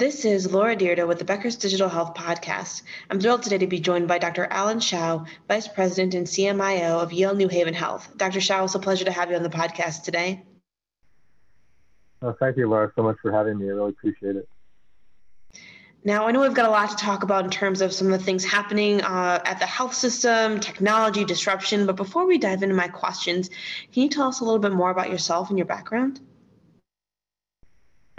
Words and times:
This 0.00 0.24
is 0.24 0.50
Laura 0.50 0.74
Dyrda 0.74 1.06
with 1.06 1.18
the 1.18 1.26
Becker's 1.26 1.56
Digital 1.56 1.90
Health 1.90 2.14
Podcast. 2.14 2.84
I'm 3.10 3.20
thrilled 3.20 3.42
today 3.42 3.58
to 3.58 3.66
be 3.66 3.80
joined 3.80 4.08
by 4.08 4.16
Dr. 4.16 4.46
Alan 4.46 4.78
Hsiao, 4.78 5.26
Vice 5.46 5.68
President 5.68 6.14
and 6.14 6.26
CMIO 6.26 7.02
of 7.02 7.12
Yale 7.12 7.34
New 7.34 7.48
Haven 7.48 7.74
Health. 7.74 8.08
Dr. 8.16 8.38
Hsiao, 8.38 8.64
it's 8.64 8.74
a 8.74 8.78
pleasure 8.78 9.04
to 9.04 9.12
have 9.12 9.28
you 9.28 9.36
on 9.36 9.42
the 9.42 9.50
podcast 9.50 10.04
today. 10.04 10.42
Well, 12.22 12.34
thank 12.40 12.56
you, 12.56 12.66
Laura, 12.66 12.90
so 12.96 13.02
much 13.02 13.16
for 13.20 13.30
having 13.30 13.58
me. 13.58 13.66
I 13.66 13.72
really 13.72 13.90
appreciate 13.90 14.36
it. 14.36 14.48
Now, 16.02 16.26
I 16.26 16.32
know 16.32 16.40
we've 16.40 16.54
got 16.54 16.64
a 16.64 16.70
lot 16.70 16.88
to 16.88 16.96
talk 16.96 17.22
about 17.22 17.44
in 17.44 17.50
terms 17.50 17.82
of 17.82 17.92
some 17.92 18.10
of 18.10 18.18
the 18.18 18.24
things 18.24 18.42
happening 18.42 19.02
uh, 19.02 19.42
at 19.44 19.58
the 19.58 19.66
health 19.66 19.92
system, 19.92 20.60
technology, 20.60 21.26
disruption, 21.26 21.84
but 21.84 21.96
before 21.96 22.26
we 22.26 22.38
dive 22.38 22.62
into 22.62 22.74
my 22.74 22.88
questions, 22.88 23.50
can 23.92 24.04
you 24.04 24.08
tell 24.08 24.28
us 24.28 24.40
a 24.40 24.44
little 24.44 24.60
bit 24.60 24.72
more 24.72 24.88
about 24.88 25.10
yourself 25.10 25.50
and 25.50 25.58
your 25.58 25.66
background? 25.66 26.20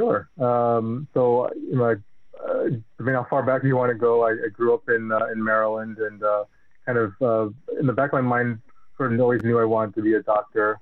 Sure. 0.01 0.27
Um, 0.39 1.07
so, 1.13 1.47
you 1.53 1.75
know, 1.75 1.95
uh, 2.43 2.63
depending 2.97 3.13
how 3.13 3.27
far 3.29 3.43
back 3.43 3.61
do 3.61 3.67
you 3.67 3.77
want 3.77 3.91
to 3.91 3.97
go, 3.97 4.23
I, 4.23 4.31
I 4.31 4.49
grew 4.51 4.73
up 4.73 4.89
in 4.89 5.11
uh, 5.11 5.27
in 5.31 5.43
Maryland, 5.43 5.99
and 5.99 6.23
uh, 6.23 6.45
kind 6.87 6.97
of 6.97 7.13
uh, 7.21 7.49
in 7.79 7.85
the 7.85 7.93
back 7.93 8.11
of 8.11 8.13
my 8.13 8.21
mind, 8.21 8.59
sort 8.97 9.13
of 9.13 9.19
always 9.19 9.43
knew 9.43 9.59
I 9.59 9.63
wanted 9.63 9.93
to 9.95 10.01
be 10.01 10.15
a 10.15 10.23
doctor. 10.23 10.79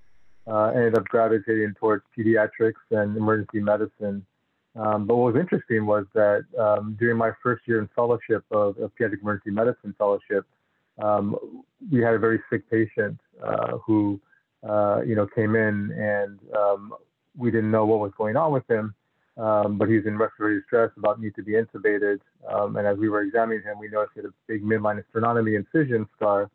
Uh, 0.48 0.68
ended 0.70 0.98
up 0.98 1.04
gravitating 1.06 1.76
towards 1.78 2.04
pediatrics 2.18 2.82
and 2.92 3.16
emergency 3.18 3.60
medicine. 3.60 4.26
Um, 4.76 5.06
but 5.06 5.16
what 5.16 5.34
was 5.34 5.42
interesting 5.42 5.86
was 5.86 6.06
that 6.14 6.46
um, 6.58 6.96
during 6.98 7.18
my 7.18 7.32
first 7.44 7.68
year 7.68 7.80
in 7.80 7.90
fellowship 7.94 8.46
of, 8.50 8.78
of 8.78 8.92
pediatric 8.96 9.22
emergency 9.22 9.52
medicine 9.52 9.94
fellowship, 9.98 10.46
um, 10.98 11.36
we 11.92 12.02
had 12.02 12.14
a 12.14 12.20
very 12.20 12.40
sick 12.50 12.68
patient 12.72 13.20
uh, 13.44 13.78
who, 13.86 14.20
you 14.64 15.16
know, 15.16 15.28
came 15.36 15.56
in, 15.56 15.92
and 15.92 16.40
um, 16.58 16.94
we 17.38 17.52
didn't 17.52 17.70
know 17.70 17.86
what 17.86 18.00
was 18.00 18.14
going 18.18 18.38
on 18.38 18.54
with 18.54 18.68
him 18.70 18.96
um, 19.40 19.78
but 19.78 19.88
he's 19.88 20.06
in 20.06 20.18
respiratory 20.18 20.60
distress, 20.60 20.92
about 20.98 21.22
need 21.22 21.34
to 21.36 21.44
be 21.44 21.54
intubated. 21.54 22.20
Um, 22.52 22.76
and 22.76 22.86
as 22.86 22.98
we 22.98 23.10
were 23.10 23.22
examining 23.22 23.64
him, 23.64 23.80
we 23.80 23.88
noticed 23.88 24.12
he 24.16 24.22
had 24.22 24.30
a 24.30 24.34
big 24.48 24.64
midline 24.64 25.02
sternotomy 25.14 25.56
incision 25.56 26.08
scar. 26.16 26.50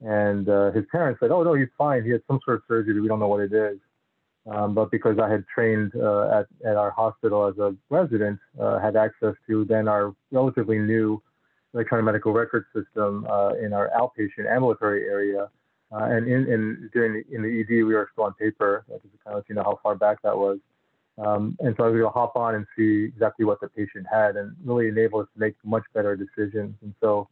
And 0.00 0.48
uh, 0.48 0.70
his 0.70 0.84
parents 0.90 1.20
said, 1.20 1.30
"Oh 1.30 1.42
no, 1.42 1.54
he's 1.54 1.68
fine. 1.76 2.04
He 2.04 2.10
had 2.10 2.22
some 2.26 2.40
sort 2.44 2.58
of 2.58 2.62
surgery. 2.68 2.98
We 3.00 3.08
don't 3.08 3.20
know 3.20 3.28
what 3.28 3.40
it 3.40 3.52
is." 3.52 3.78
Um, 4.50 4.74
but 4.74 4.90
because 4.90 5.18
I 5.18 5.28
had 5.28 5.44
trained 5.52 5.92
uh, 5.94 6.40
at 6.40 6.46
at 6.66 6.76
our 6.76 6.90
hospital 6.90 7.46
as 7.46 7.58
a 7.58 7.76
resident, 7.90 8.38
uh, 8.58 8.78
had 8.78 8.96
access 8.96 9.34
to 9.48 9.64
then 9.66 9.88
our 9.88 10.14
relatively 10.30 10.78
new 10.78 11.22
electronic 11.74 12.06
medical 12.06 12.32
record 12.32 12.64
system 12.74 13.26
uh, 13.28 13.52
in 13.54 13.72
our 13.72 13.90
outpatient 13.90 14.50
ambulatory 14.50 15.04
area. 15.04 15.50
Uh, 15.92 16.04
and 16.04 16.28
in, 16.28 16.50
in 16.50 16.90
during 16.92 17.12
the, 17.12 17.34
in 17.34 17.42
the 17.42 17.60
ED, 17.60 17.84
we 17.84 17.94
were 17.94 18.08
still 18.12 18.24
on 18.24 18.32
paper. 18.34 18.84
Just 18.88 19.02
to 19.02 19.08
kind 19.24 19.36
of 19.36 19.42
let 19.42 19.48
you 19.48 19.54
know 19.56 19.64
how 19.64 19.78
far 19.82 19.96
back 19.96 20.22
that 20.22 20.36
was. 20.36 20.58
Um, 21.24 21.56
and 21.60 21.74
so 21.76 21.84
I 21.84 21.88
was 21.88 21.98
able 21.98 22.08
to 22.08 22.18
hop 22.18 22.34
on 22.36 22.54
and 22.54 22.66
see 22.76 23.04
exactly 23.04 23.44
what 23.44 23.60
the 23.60 23.68
patient 23.68 24.06
had 24.10 24.36
and 24.36 24.56
really 24.64 24.88
enable 24.88 25.20
us 25.20 25.26
to 25.34 25.40
make 25.40 25.54
much 25.64 25.84
better 25.92 26.16
decisions. 26.16 26.74
And 26.82 26.94
so 27.00 27.28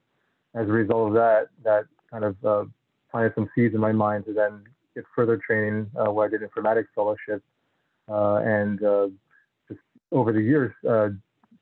as 0.55 0.69
a 0.69 0.73
result 0.73 1.09
of 1.09 1.15
that, 1.15 1.49
that 1.65 1.87
kind 2.11 2.25
of 2.25 2.37
uh, 2.45 2.65
planted 3.11 3.33
some 3.35 3.49
seeds 3.55 3.75
in 3.75 3.81
my 3.81 3.93
mind 3.93 4.27
to 4.27 4.35
then 4.35 4.65
get 4.95 5.05
further 5.15 5.39
training 5.39 5.91
uh, 5.97 6.11
where 6.13 6.27
I 6.27 6.29
did 6.29 6.43
informatics 6.43 6.89
fellowship. 6.95 7.43
Uh, 8.09 8.37
and 8.37 8.83
uh, 8.83 9.09
just 9.69 9.81
over 10.13 10.33
the 10.33 10.41
years, 10.41 10.73
uh, 10.89 11.09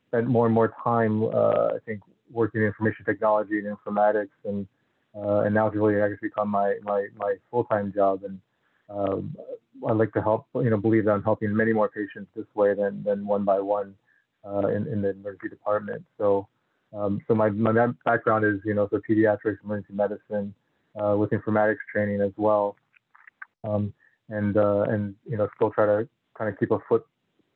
spent 0.08 0.26
more 0.26 0.46
and 0.46 0.54
more 0.54 0.74
time, 0.82 1.24
uh, 1.24 1.74
I 1.74 1.78
think, 1.84 2.00
working 2.32 2.62
in 2.62 2.66
information 2.66 3.04
technology 3.04 3.58
and 3.58 3.76
informatics. 3.76 4.30
And, 4.44 4.66
and 5.14 5.54
now 5.54 5.66
it's 5.68 5.76
really, 5.76 6.02
I 6.02 6.08
become 6.20 6.48
my, 6.48 6.76
my, 6.82 7.06
my 7.16 7.34
full-time 7.50 7.92
job. 7.92 8.24
And 8.24 8.40
um, 8.88 9.36
I 9.86 9.92
like 9.92 10.12
to 10.14 10.22
help, 10.22 10.46
you 10.54 10.70
know, 10.70 10.76
believe 10.76 11.04
that 11.04 11.12
I'm 11.12 11.22
helping 11.22 11.54
many 11.54 11.72
more 11.72 11.88
patients 11.88 12.30
this 12.34 12.46
way 12.54 12.74
than, 12.74 13.02
than 13.02 13.26
one 13.26 13.44
by 13.44 13.60
one 13.60 13.94
uh, 14.44 14.68
in, 14.68 14.86
in 14.86 15.02
the 15.02 15.10
emergency 15.10 15.48
department. 15.48 16.04
So, 16.18 16.48
um, 16.92 17.20
so 17.26 17.34
my, 17.34 17.50
my 17.50 17.88
background 18.04 18.44
is, 18.44 18.60
you 18.64 18.74
know, 18.74 18.88
so 18.90 19.00
pediatrics, 19.08 19.58
emergency 19.64 19.92
medicine, 19.92 20.54
uh, 21.00 21.16
with 21.16 21.30
informatics 21.30 21.78
training 21.92 22.20
as 22.20 22.32
well. 22.36 22.76
Um, 23.64 23.92
and, 24.28 24.56
uh, 24.56 24.82
and, 24.88 25.14
you 25.28 25.36
know, 25.36 25.48
still 25.56 25.70
try 25.70 25.86
to 25.86 26.08
kind 26.36 26.52
of 26.52 26.58
keep 26.58 26.70
a 26.70 26.78
foot 26.88 27.04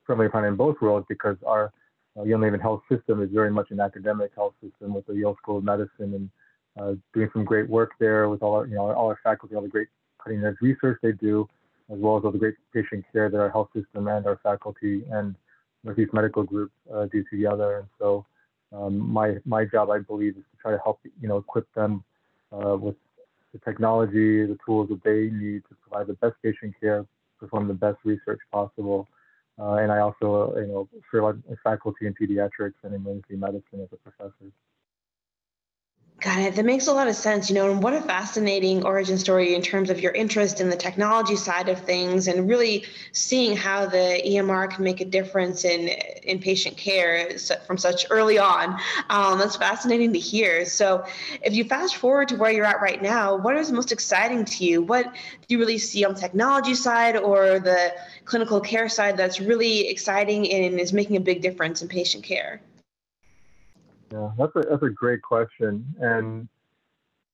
firmly 0.07 0.29
planted 0.29 0.49
in 0.49 0.57
both 0.57 0.77
worlds 0.81 1.07
because 1.09 1.37
our 1.47 1.73
uh, 2.19 2.25
Yale 2.25 2.43
Haven 2.43 2.61
health 2.61 2.83
system 2.91 3.23
is 3.23 3.31
very 3.31 3.51
much 3.51 3.71
an 3.71 3.81
academic 3.81 4.33
health 4.35 4.55
system 4.63 4.95
with 4.95 5.07
the 5.07 5.15
Yale 5.15 5.37
School 5.41 5.59
of 5.59 5.65
Medicine 5.65 5.91
and 6.15 6.31
uh, 6.79 6.95
doing 7.15 7.31
some 7.33 7.45
great 7.45 7.69
work 7.69 7.93
there 7.99 8.29
with 8.29 8.43
all 8.43 8.55
our, 8.55 8.67
you 8.67 8.75
know, 8.75 8.91
all 8.91 9.09
our 9.09 9.19
faculty, 9.23 9.55
all 9.55 9.63
the 9.63 9.69
great 9.69 9.89
cutting 10.23 10.45
edge 10.45 10.57
research 10.61 10.99
they 11.03 11.13
do, 11.13 11.49
as 11.93 11.99
well 11.99 12.19
as 12.19 12.25
all 12.25 12.31
the 12.31 12.39
great 12.39 12.55
patient 12.73 13.05
care 13.13 13.29
that 13.29 13.41
our 13.41 13.51
health 13.51 13.69
system 13.75 14.09
and 14.09 14.27
our 14.27 14.39
faculty 14.43 15.03
and 15.11 15.35
Northeast 15.85 16.13
Medical 16.13 16.43
Group 16.43 16.71
uh, 16.93 17.07
do 17.07 17.25
together. 17.31 17.79
And 17.79 17.89
so 17.99 18.27
um, 18.73 18.99
my 18.99 19.37
my 19.45 19.65
job, 19.65 19.91
I 19.91 19.99
believe, 19.99 20.37
is 20.37 20.45
to 20.53 20.63
try 20.63 20.73
to 20.73 20.79
help 20.83 21.01
you 21.21 21.29
know 21.29 21.39
equip 21.39 21.73
them 21.75 22.05
uh, 22.53 22.77
with 22.77 22.97
the 23.53 23.59
technology, 23.61 24.47
the 24.47 24.59
tools 24.65 24.89
that 24.91 25.03
they 25.03 25.35
need 25.35 25.63
to 25.69 25.75
provide 25.83 26.07
the 26.07 26.15
best 26.15 26.37
patient 26.43 26.75
care, 26.81 27.05
perform 27.39 27.69
the 27.69 27.75
best 27.75 27.99
research 28.05 28.41
possible. 28.53 29.09
Uh, 29.59 29.75
and 29.75 29.93
I 29.93 29.99
also, 29.99 30.55
you 30.57 30.67
know, 30.67 30.89
serve 31.11 31.43
as 31.51 31.59
faculty 31.63 32.07
in 32.07 32.15
pediatrics 32.15 32.75
and 32.83 32.95
emergency 32.95 33.37
medicine 33.37 33.83
as 33.83 33.89
a 33.93 33.97
professor. 33.97 34.51
Got 36.21 36.41
it. 36.41 36.55
That 36.57 36.67
makes 36.67 36.87
a 36.87 36.93
lot 36.93 37.09
of 37.09 37.15
sense. 37.17 37.49
You 37.49 37.55
know, 37.55 37.71
and 37.71 37.83
what 37.83 37.95
a 37.95 38.03
fascinating 38.03 38.85
origin 38.85 39.17
story 39.17 39.55
in 39.55 39.63
terms 39.63 39.89
of 39.89 40.01
your 40.01 40.13
interest 40.13 40.61
in 40.61 40.69
the 40.69 40.77
technology 40.77 41.35
side 41.35 41.71
of 41.71 41.81
things 41.81 42.29
and 42.29 42.47
really 42.47 42.85
seeing 43.13 43.57
how 43.57 43.87
the 43.87 44.21
EMR 44.27 44.71
can 44.71 44.85
make 44.85 45.01
a 45.01 45.07
difference 45.07 45.65
in 45.65 45.89
in 45.89 46.39
patient 46.39 46.77
care 46.77 47.31
from 47.67 47.79
such 47.79 48.05
early 48.11 48.39
on. 48.39 48.79
Um, 49.09 49.39
that's 49.39 49.57
fascinating 49.57 50.13
to 50.13 50.19
hear. 50.19 50.67
So, 50.67 51.07
if 51.43 51.55
you 51.55 51.65
fast 51.65 51.97
forward 51.97 52.29
to 52.29 52.37
where 52.37 52.51
you're 52.53 52.67
at 52.67 52.83
right 52.83 53.01
now, 53.01 53.37
what 53.37 53.57
is 53.57 53.73
most 53.73 53.91
exciting 53.91 54.45
to 54.45 54.65
you? 54.65 54.83
What 54.83 55.07
do 55.07 55.55
you 55.55 55.59
really 55.59 55.79
see 55.79 56.05
on 56.05 56.13
the 56.13 56.21
technology 56.21 56.75
side 56.75 57.17
or 57.17 57.61
the 57.61 57.95
clinical 58.27 58.61
care 58.61 58.91
side 58.91 59.17
that's 59.17 59.41
really 59.41 59.89
exciting 59.89 60.53
and 60.53 60.79
is 60.79 60.93
making 60.93 61.17
a 61.17 61.21
big 61.21 61.41
difference 61.41 61.81
in 61.81 61.89
patient 61.89 62.25
care? 62.25 62.61
Yeah, 64.13 64.31
that's 64.39 64.55
a 64.57 64.63
that's 64.69 64.83
a 64.83 64.91
great 64.91 65.23
question, 65.23 65.87
and 66.01 66.49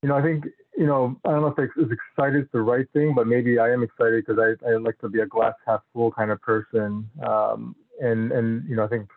you 0.02 0.08
know, 0.08 0.16
I 0.16 0.22
think 0.22 0.44
you 0.76 0.86
know, 0.86 1.18
I 1.24 1.30
don't 1.30 1.40
know 1.40 1.54
if 1.56 1.70
it's 1.76 1.92
excited 1.92 2.42
is 2.42 2.48
the 2.52 2.60
right 2.60 2.86
thing, 2.92 3.14
but 3.14 3.26
maybe 3.26 3.58
I 3.58 3.70
am 3.70 3.82
excited 3.82 4.24
because 4.26 4.38
I, 4.38 4.68
I 4.68 4.76
like 4.76 4.98
to 4.98 5.08
be 5.08 5.20
a 5.20 5.26
glass 5.26 5.54
half 5.66 5.80
full 5.92 6.12
kind 6.12 6.30
of 6.30 6.40
person, 6.42 7.08
um, 7.26 7.74
and 8.00 8.30
and 8.30 8.68
you 8.68 8.76
know, 8.76 8.84
I 8.84 8.88
think 8.88 9.08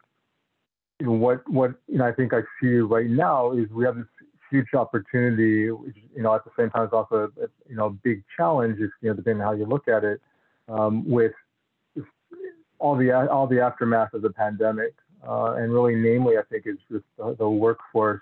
you 0.99 1.07
know, 1.07 1.11
what 1.13 1.47
what 1.49 1.75
you 1.87 1.97
know, 1.97 2.07
I 2.07 2.13
think 2.13 2.33
I 2.33 2.41
see 2.61 2.77
right 2.77 3.09
now 3.09 3.51
is 3.51 3.69
we 3.71 3.85
have 3.85 3.97
this 3.97 4.05
huge 4.49 4.73
opportunity, 4.73 5.69
which 5.69 5.97
you 6.15 6.23
know, 6.23 6.33
at 6.33 6.45
the 6.45 6.51
same 6.57 6.69
time 6.69 6.85
is 6.85 6.93
also 6.93 7.31
a, 7.41 7.47
you 7.69 7.75
know, 7.75 7.89
big 8.03 8.23
challenge, 8.37 8.79
if 8.79 8.89
you 9.01 9.09
know, 9.09 9.15
depending 9.15 9.41
on 9.41 9.47
how 9.47 9.53
you 9.53 9.65
look 9.65 9.87
at 9.87 10.03
it, 10.03 10.21
um, 10.69 11.07
with 11.09 11.33
all 12.79 12.95
the 12.95 13.11
all 13.29 13.47
the 13.47 13.59
aftermath 13.59 14.13
of 14.13 14.21
the 14.21 14.31
pandemic 14.31 14.95
uh, 15.27 15.55
and 15.57 15.73
really, 15.73 15.95
namely, 15.95 16.37
I 16.37 16.43
think 16.49 16.65
is 16.65 16.77
just 16.91 17.05
the, 17.17 17.35
the 17.37 17.49
workforce. 17.49 18.21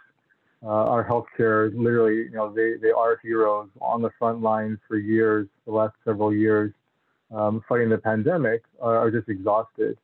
Uh, 0.63 0.69
our 0.69 1.07
healthcare, 1.07 1.71
literally, 1.77 2.15
you 2.15 2.31
know, 2.31 2.51
they, 2.51 2.73
they 2.81 2.89
are 2.89 3.19
heroes 3.21 3.69
on 3.79 4.01
the 4.01 4.09
front 4.17 4.41
lines 4.41 4.79
for 4.87 4.97
years, 4.97 5.47
the 5.65 5.71
last 5.71 5.93
several 6.03 6.33
years, 6.33 6.73
um, 7.33 7.63
fighting 7.69 7.89
the 7.89 7.97
pandemic, 7.97 8.63
are, 8.81 8.97
are 8.97 9.11
just 9.11 9.29
exhausted. 9.29 9.97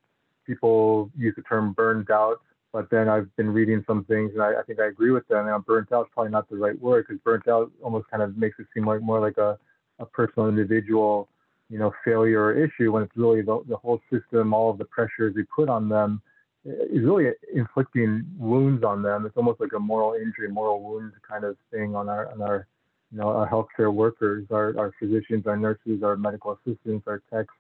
People 0.46 1.10
use 1.18 1.34
the 1.36 1.42
term 1.42 1.74
burned 1.74 2.12
out, 2.12 2.40
but 2.72 2.88
then 2.92 3.10
I've 3.10 3.36
been 3.36 3.52
reading 3.52 3.84
some 3.88 4.04
things, 4.06 4.32
and 4.34 4.44
I, 4.44 4.60
I 4.60 4.64
think 4.68 4.80
I 4.80 4.86
agree 4.86 5.10
with 5.10 5.28
them. 5.28 5.48
And 5.48 5.66
burnt 5.66 5.92
out 5.92 6.06
is 6.06 6.12
probably 6.14 6.32
not 6.32 6.48
the 6.50 6.58
right 6.58 6.80
word 6.80 7.06
because 7.08 7.20
burnt 7.24 7.48
out 7.48 7.72
almost 7.82 8.08
kind 8.12 8.22
of 8.22 8.38
makes 8.38 8.60
it 8.60 8.68
seem 8.76 8.86
like 8.86 9.02
more 9.02 9.20
like 9.20 9.38
a, 9.38 9.58
a 9.98 10.06
personal, 10.06 10.50
individual, 10.50 11.30
you 11.72 11.80
know, 11.80 11.92
failure 12.06 12.44
or 12.44 12.54
issue 12.54 12.92
when 12.92 13.02
it's 13.02 13.18
really 13.18 13.42
the, 13.42 13.64
the 13.68 13.78
whole 13.78 14.00
system, 14.12 14.54
all 14.54 14.70
of 14.70 14.78
the 14.78 14.86
pressures 14.86 15.34
we 15.36 15.44
put 15.44 15.68
on 15.68 15.90
them 15.90 16.22
is 16.66 17.04
really 17.04 17.32
inflicting 17.54 18.26
wounds 18.38 18.84
on 18.84 19.02
them. 19.02 19.26
It's 19.26 19.36
almost 19.36 19.60
like 19.60 19.74
a 19.76 19.80
moral 19.80 20.14
injury, 20.14 20.50
moral 20.50 20.82
wound 20.82 21.12
kind 21.28 21.44
of 21.44 21.58
thing 21.72 21.96
on 21.96 22.08
our 22.10 22.32
on 22.32 22.42
our 22.42 22.68
you 23.12 23.20
know 23.20 23.28
our 23.28 23.50
healthcare 23.50 23.94
workers, 23.94 24.46
our, 24.52 24.78
our 24.78 24.94
physicians, 25.00 25.46
our 25.46 25.58
nurses, 25.58 26.04
our 26.04 26.16
medical 26.16 26.58
assistants, 26.58 27.06
our 27.08 27.22
techs. 27.32 27.54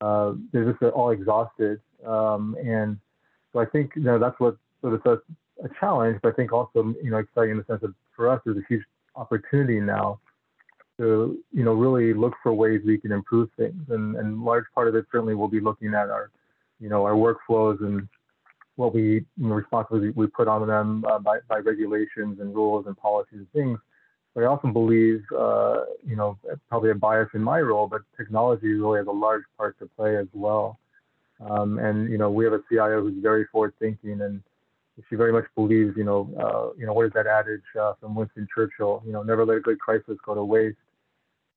Uh, 0.00 0.32
they're 0.52 0.70
just 0.70 0.82
all 0.82 1.10
exhausted, 1.10 1.80
um, 2.06 2.56
and 2.64 2.98
so 3.52 3.60
I 3.60 3.66
think 3.66 3.92
you 3.94 4.02
know 4.02 4.18
that's 4.18 4.38
what 4.40 4.56
sort 4.80 4.94
of 4.94 5.00
a, 5.06 5.64
a 5.64 5.68
challenge, 5.78 6.18
but 6.22 6.30
I 6.30 6.32
think 6.32 6.52
also 6.52 6.94
you 7.02 7.10
know 7.10 7.18
exciting 7.18 7.52
in 7.52 7.56
the 7.58 7.64
sense 7.64 7.82
that 7.82 7.94
for 8.16 8.28
us 8.28 8.40
there's 8.44 8.56
a 8.56 8.66
huge 8.68 8.82
opportunity 9.14 9.78
now 9.78 10.18
to 10.98 11.38
you 11.52 11.64
know 11.64 11.74
really 11.74 12.14
look 12.14 12.32
for 12.42 12.52
ways 12.52 12.80
we 12.84 12.98
can 12.98 13.12
improve 13.12 13.50
things, 13.58 13.84
and 13.90 14.16
and 14.16 14.42
large 14.42 14.64
part 14.74 14.88
of 14.88 14.94
it 14.94 15.04
certainly 15.12 15.34
will 15.34 15.48
be 15.48 15.60
looking 15.60 15.88
at 15.88 16.08
our 16.08 16.30
you 16.80 16.88
know 16.88 17.04
our 17.04 17.14
workflows 17.14 17.80
and 17.80 18.08
what 18.76 18.94
we 18.94 19.24
you 19.36 19.48
know, 19.48 19.62
we 20.14 20.26
put 20.28 20.48
on 20.48 20.66
them 20.66 21.04
uh, 21.08 21.18
by, 21.18 21.38
by 21.48 21.58
regulations 21.58 22.40
and 22.40 22.54
rules 22.54 22.86
and 22.86 22.96
policies 22.96 23.38
and 23.38 23.52
things. 23.52 23.78
But 24.34 24.44
I 24.44 24.46
often 24.46 24.72
believe, 24.72 25.22
uh, 25.36 25.82
you 26.06 26.16
know, 26.16 26.38
probably 26.68 26.90
a 26.90 26.94
bias 26.94 27.28
in 27.34 27.42
my 27.42 27.60
role, 27.60 27.86
but 27.86 28.00
technology 28.16 28.72
really 28.72 28.98
has 28.98 29.06
a 29.06 29.12
large 29.12 29.42
part 29.58 29.78
to 29.80 29.86
play 29.94 30.16
as 30.16 30.26
well. 30.32 30.78
Um, 31.48 31.78
and 31.78 32.08
you 32.10 32.16
know, 32.16 32.30
we 32.30 32.44
have 32.44 32.54
a 32.54 32.60
CIO 32.68 33.02
who's 33.02 33.22
very 33.22 33.46
forward 33.52 33.74
thinking, 33.78 34.22
and 34.22 34.42
she 35.08 35.16
very 35.16 35.32
much 35.32 35.44
believes, 35.54 35.96
you 35.96 36.04
know, 36.04 36.30
uh, 36.38 36.78
you 36.78 36.86
know, 36.86 36.92
what 36.92 37.06
is 37.06 37.12
that 37.14 37.26
adage 37.26 37.62
uh, 37.78 37.92
from 38.00 38.14
Winston 38.14 38.46
Churchill? 38.54 39.02
You 39.04 39.12
know, 39.12 39.22
never 39.22 39.44
let 39.44 39.58
a 39.58 39.60
good 39.60 39.78
crisis 39.78 40.16
go 40.24 40.34
to 40.34 40.44
waste. 40.44 40.76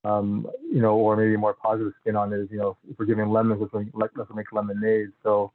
Um, 0.03 0.47
you 0.71 0.81
know, 0.81 0.95
or 0.97 1.15
maybe 1.15 1.33
a 1.33 1.37
more 1.37 1.55
positive 1.55 1.93
spin 2.01 2.15
on 2.15 2.31
it 2.31 2.39
is, 2.39 2.47
you 2.51 2.59
know, 2.59 2.77
if 2.89 2.99
we're 2.99 3.05
giving 3.05 3.27
lemons, 3.29 3.59
let's, 3.73 4.13
let's 4.15 4.29
make 4.35 4.51
lemonade. 4.51 5.09
So 5.23 5.51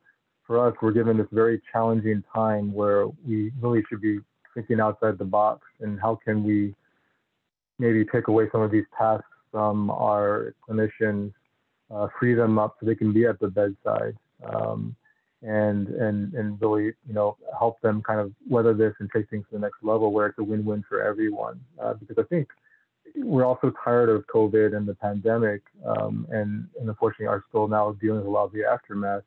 for 0.50 0.66
us, 0.66 0.74
we're 0.82 0.90
given 0.90 1.16
this 1.16 1.28
very 1.30 1.62
challenging 1.70 2.24
time 2.34 2.72
where 2.74 3.06
we 3.24 3.52
really 3.60 3.84
should 3.88 4.00
be 4.00 4.18
thinking 4.52 4.80
outside 4.80 5.16
the 5.16 5.24
box 5.24 5.60
and 5.78 6.00
how 6.00 6.18
can 6.24 6.42
we 6.42 6.74
maybe 7.78 8.04
take 8.04 8.26
away 8.26 8.48
some 8.50 8.60
of 8.60 8.72
these 8.72 8.84
tasks 8.98 9.28
from 9.52 9.92
our 9.92 10.52
clinicians, 10.68 11.32
uh, 11.94 12.08
free 12.18 12.34
them 12.34 12.58
up 12.58 12.74
so 12.80 12.86
they 12.86 12.96
can 12.96 13.12
be 13.12 13.26
at 13.26 13.38
the 13.38 13.46
bedside, 13.46 14.16
um, 14.52 14.96
and 15.42 15.86
and 15.86 16.34
and 16.34 16.60
really 16.60 16.86
you 17.06 17.14
know 17.14 17.36
help 17.56 17.80
them 17.80 18.02
kind 18.02 18.18
of 18.18 18.32
weather 18.48 18.74
this 18.74 18.92
and 18.98 19.08
take 19.14 19.30
things 19.30 19.44
to 19.50 19.56
the 19.56 19.60
next 19.60 19.76
level 19.84 20.12
where 20.12 20.26
it's 20.26 20.38
a 20.40 20.42
win-win 20.42 20.82
for 20.88 21.00
everyone. 21.00 21.60
Uh, 21.80 21.94
because 21.94 22.18
I 22.18 22.24
think 22.24 22.48
we're 23.14 23.44
also 23.44 23.72
tired 23.84 24.08
of 24.08 24.26
COVID 24.26 24.76
and 24.76 24.84
the 24.84 24.96
pandemic, 24.96 25.62
um, 25.86 26.26
and 26.30 26.66
and 26.80 26.88
unfortunately 26.88 27.28
are 27.28 27.44
still 27.50 27.68
now 27.68 27.92
dealing 28.00 28.18
with 28.18 28.26
a 28.26 28.30
lot 28.30 28.46
of 28.46 28.52
the 28.52 28.64
aftermath. 28.64 29.22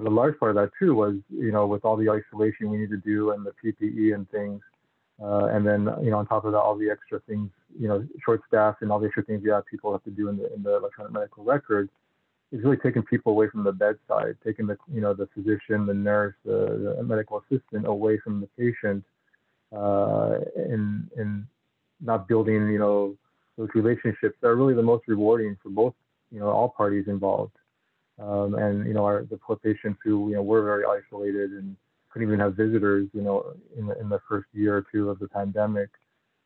But 0.00 0.10
a 0.10 0.14
large 0.14 0.38
part 0.38 0.50
of 0.50 0.56
that 0.56 0.70
too 0.78 0.94
was 0.94 1.16
you 1.30 1.52
know 1.52 1.66
with 1.66 1.84
all 1.84 1.96
the 1.96 2.08
isolation 2.08 2.70
we 2.70 2.78
need 2.78 2.90
to 2.90 2.96
do 2.96 3.32
and 3.32 3.44
the 3.44 3.52
PPE 3.62 4.14
and 4.14 4.30
things 4.30 4.60
uh, 5.22 5.46
and 5.52 5.66
then, 5.66 5.88
you 6.02 6.10
know, 6.10 6.18
on 6.18 6.26
top 6.26 6.44
of 6.44 6.52
that, 6.52 6.58
all 6.58 6.76
the 6.76 6.88
extra 6.90 7.20
things, 7.28 7.50
you 7.78 7.86
know, 7.86 8.06
short 8.24 8.40
staff 8.48 8.76
and 8.80 8.90
all 8.90 8.98
the 8.98 9.06
extra 9.06 9.22
things 9.22 9.42
you 9.44 9.50
have 9.52 9.66
people 9.66 9.92
have 9.92 10.02
to 10.04 10.10
do 10.10 10.28
in 10.28 10.38
the, 10.38 10.52
in 10.54 10.62
the 10.62 10.76
electronic 10.76 11.12
medical 11.12 11.44
records 11.44 11.90
is 12.52 12.64
really 12.64 12.78
taking 12.78 13.02
people 13.02 13.32
away 13.32 13.46
from 13.48 13.62
the 13.62 13.72
bedside, 13.72 14.34
taking 14.44 14.66
the, 14.66 14.78
you 14.92 15.00
know, 15.00 15.12
the 15.12 15.28
physician, 15.34 15.84
the 15.84 15.94
nurse, 15.94 16.34
the, 16.44 16.96
the 16.96 17.02
medical 17.02 17.42
assistant 17.42 17.86
away 17.86 18.18
from 18.18 18.40
the 18.40 18.48
patient, 18.58 19.04
uh, 19.76 20.38
and, 20.56 21.10
and 21.16 21.46
not 22.00 22.26
building, 22.26 22.68
you 22.68 22.78
know, 22.78 23.14
those 23.58 23.68
relationships 23.74 24.36
that 24.40 24.48
are 24.48 24.56
really 24.56 24.74
the 24.74 24.82
most 24.82 25.04
rewarding 25.06 25.54
for 25.62 25.68
both, 25.68 25.94
you 26.32 26.40
know, 26.40 26.48
all 26.48 26.70
parties 26.70 27.04
involved. 27.08 27.52
Um, 28.20 28.54
and, 28.54 28.86
you 28.86 28.92
know, 28.92 29.04
our, 29.04 29.24
the 29.24 29.38
poor 29.38 29.56
patients 29.56 29.98
who, 30.04 30.28
you 30.28 30.36
know, 30.36 30.42
were 30.42 30.62
very 30.62 30.84
isolated 30.84 31.52
and, 31.52 31.76
couldn't 32.10 32.26
even 32.26 32.40
have 32.40 32.56
visitors, 32.56 33.08
you 33.12 33.22
know, 33.22 33.54
in 33.78 33.86
the, 33.86 33.98
in 34.00 34.08
the 34.08 34.20
first 34.28 34.48
year 34.52 34.76
or 34.76 34.84
two 34.92 35.08
of 35.10 35.18
the 35.20 35.28
pandemic. 35.28 35.88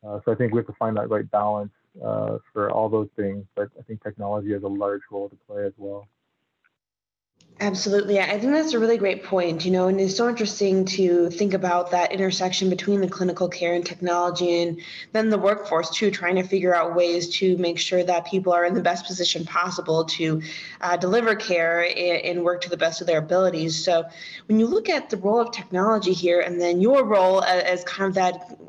Uh, 0.05 0.19
so 0.23 0.31
I 0.31 0.35
think 0.35 0.53
we 0.53 0.59
have 0.59 0.67
to 0.67 0.73
find 0.77 0.95
that 0.95 1.09
right 1.09 1.29
balance 1.31 1.71
uh, 2.03 2.37
for 2.53 2.69
all 2.69 2.87
those 2.87 3.09
things. 3.15 3.43
But 3.55 3.69
I 3.79 3.81
think 3.81 4.03
technology 4.03 4.53
has 4.53 4.61
a 4.61 4.67
large 4.67 5.01
role 5.11 5.27
to 5.27 5.37
play 5.47 5.65
as 5.65 5.73
well. 5.77 6.07
Absolutely. 7.61 8.19
I 8.19 8.37
think 8.37 8.51
that's 8.51 8.73
a 8.73 8.79
really 8.79 8.97
great 8.97 9.23
point, 9.23 9.63
you 9.63 9.71
know, 9.71 9.87
and 9.87 9.97
it's 10.01 10.17
so 10.17 10.27
interesting 10.27 10.83
to 10.85 11.29
think 11.29 11.53
about 11.53 11.89
that 11.91 12.11
intersection 12.11 12.69
between 12.69 12.99
the 12.99 13.07
clinical 13.07 13.47
care 13.47 13.73
and 13.73 13.85
technology 13.85 14.61
and 14.61 14.81
then 15.13 15.29
the 15.29 15.37
workforce 15.37 15.89
too, 15.89 16.11
trying 16.11 16.35
to 16.35 16.43
figure 16.43 16.75
out 16.75 16.95
ways 16.95 17.29
to 17.37 17.55
make 17.55 17.79
sure 17.79 18.03
that 18.03 18.25
people 18.25 18.51
are 18.51 18.65
in 18.65 18.73
the 18.73 18.81
best 18.81 19.05
position 19.05 19.45
possible 19.45 20.03
to 20.03 20.41
uh, 20.81 20.97
deliver 20.97 21.33
care 21.33 21.89
and, 21.95 22.43
work 22.43 22.59
to 22.59 22.69
the 22.69 22.75
best 22.75 22.99
of 22.99 23.07
their 23.07 23.19
abilities. 23.19 23.85
So 23.85 24.03
when 24.47 24.59
you 24.59 24.67
look 24.67 24.89
at 24.89 25.09
the 25.09 25.15
role 25.15 25.39
of 25.39 25.53
technology 25.53 26.11
here 26.11 26.41
and 26.41 26.59
then 26.59 26.81
your 26.81 27.05
role 27.05 27.41
as, 27.41 27.63
as 27.63 27.83
kind 27.85 28.09
of 28.09 28.15
that 28.15 28.59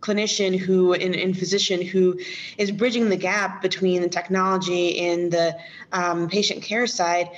clinician 0.00 0.56
who 0.58 0.92
and, 0.92 1.14
and, 1.14 1.36
physician 1.36 1.80
who 1.80 2.20
is 2.58 2.70
bridging 2.70 3.08
the 3.08 3.16
gap 3.16 3.62
between 3.62 4.02
the 4.02 4.08
technology 4.08 4.98
and 5.00 5.32
the 5.32 5.56
um, 5.92 6.28
patient 6.28 6.62
care 6.62 6.86
side, 6.86 7.30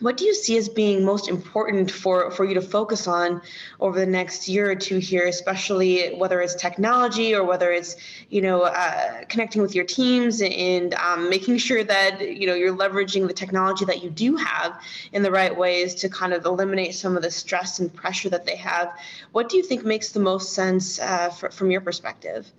what 0.00 0.16
do 0.16 0.24
you 0.24 0.34
see 0.34 0.56
as 0.56 0.68
being 0.68 1.04
most 1.04 1.28
important 1.28 1.90
for, 1.90 2.30
for 2.30 2.44
you 2.44 2.54
to 2.54 2.62
focus 2.62 3.06
on 3.06 3.42
over 3.80 3.98
the 3.98 4.06
next 4.06 4.48
year 4.48 4.70
or 4.70 4.74
two 4.74 4.98
here, 4.98 5.26
especially 5.26 6.14
whether 6.14 6.40
it's 6.40 6.54
technology 6.54 7.34
or 7.34 7.44
whether 7.44 7.70
it's 7.70 7.96
you 8.30 8.40
know 8.40 8.62
uh, 8.62 9.24
connecting 9.28 9.62
with 9.62 9.74
your 9.74 9.84
teams 9.84 10.40
and 10.42 10.94
um, 10.94 11.28
making 11.28 11.58
sure 11.58 11.84
that 11.84 12.20
you 12.20 12.46
know 12.46 12.54
you're 12.54 12.74
leveraging 12.74 13.26
the 13.26 13.34
technology 13.34 13.84
that 13.84 14.02
you 14.02 14.10
do 14.10 14.36
have 14.36 14.80
in 15.12 15.22
the 15.22 15.30
right 15.30 15.56
ways 15.56 15.94
to 15.94 16.08
kind 16.08 16.32
of 16.32 16.44
eliminate 16.44 16.94
some 16.94 17.16
of 17.16 17.22
the 17.22 17.30
stress 17.30 17.78
and 17.78 17.92
pressure 17.94 18.30
that 18.30 18.46
they 18.46 18.56
have. 18.56 18.96
What 19.32 19.48
do 19.48 19.56
you 19.56 19.62
think 19.62 19.84
makes 19.84 20.12
the 20.12 20.20
most 20.20 20.54
sense 20.54 20.98
uh, 20.98 21.28
for, 21.30 21.50
from 21.50 21.70
your 21.70 21.80
perspective? 21.82 22.50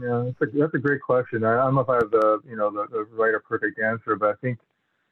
Yeah, 0.00 0.24
that's 0.26 0.54
a, 0.54 0.58
that's 0.58 0.74
a 0.74 0.78
great 0.78 1.00
question. 1.00 1.44
I 1.44 1.56
don't 1.56 1.74
know 1.74 1.80
if 1.80 1.88
I 1.88 1.96
have 1.96 2.10
the 2.10 2.40
you 2.48 2.56
know 2.56 2.70
the, 2.70 2.86
the 2.90 3.04
right 3.12 3.34
or 3.34 3.40
perfect 3.40 3.78
answer, 3.78 4.16
but 4.16 4.30
I 4.30 4.34
think 4.40 4.58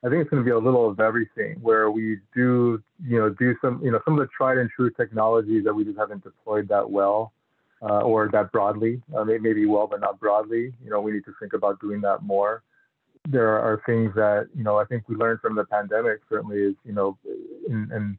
I 0.04 0.10
think 0.10 0.20
it's 0.20 0.30
going 0.30 0.42
to 0.42 0.44
be 0.44 0.50
a 0.50 0.58
little 0.58 0.88
of 0.88 1.00
everything 1.00 1.56
where 1.62 1.90
we 1.90 2.18
do, 2.34 2.82
you 3.02 3.18
know, 3.18 3.30
do 3.30 3.56
some, 3.62 3.80
you 3.82 3.90
know, 3.90 4.00
some 4.04 4.18
of 4.18 4.20
the 4.20 4.28
tried 4.36 4.58
and 4.58 4.68
true 4.68 4.90
technologies 4.90 5.64
that 5.64 5.72
we 5.72 5.82
just 5.82 5.98
haven't 5.98 6.22
deployed 6.22 6.68
that 6.68 6.90
well 6.90 7.32
uh, 7.80 8.00
or 8.00 8.28
that 8.30 8.52
broadly, 8.52 9.00
uh, 9.16 9.24
maybe 9.24 9.64
well, 9.64 9.86
but 9.86 10.00
not 10.00 10.20
broadly. 10.20 10.74
You 10.84 10.90
know, 10.90 11.00
we 11.00 11.12
need 11.12 11.24
to 11.24 11.34
think 11.40 11.54
about 11.54 11.80
doing 11.80 12.02
that 12.02 12.22
more. 12.22 12.62
There 13.26 13.58
are 13.58 13.80
things 13.86 14.14
that, 14.14 14.48
you 14.54 14.62
know, 14.62 14.76
I 14.76 14.84
think 14.84 15.08
we 15.08 15.16
learned 15.16 15.40
from 15.40 15.54
the 15.54 15.64
pandemic 15.64 16.20
certainly 16.28 16.58
is, 16.58 16.74
you 16.84 16.92
know, 16.92 17.16
and, 17.70 17.90
and 17.90 18.18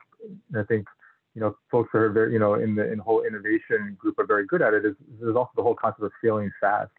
I 0.58 0.64
think, 0.64 0.88
you 1.36 1.42
know, 1.42 1.56
folks 1.70 1.90
are 1.94 2.10
very, 2.10 2.34
you 2.34 2.40
know, 2.40 2.56
in 2.56 2.74
the 2.74 2.92
in 2.92 2.98
whole 2.98 3.24
innovation 3.24 3.96
group 4.00 4.18
are 4.18 4.26
very 4.26 4.48
good 4.48 4.64
at 4.64 4.74
it. 4.74 4.86
Is 4.86 4.96
there's 5.20 5.36
also 5.36 5.52
the 5.56 5.62
whole 5.62 5.76
concept 5.76 6.04
of 6.04 6.12
failing 6.20 6.52
fast. 6.60 6.92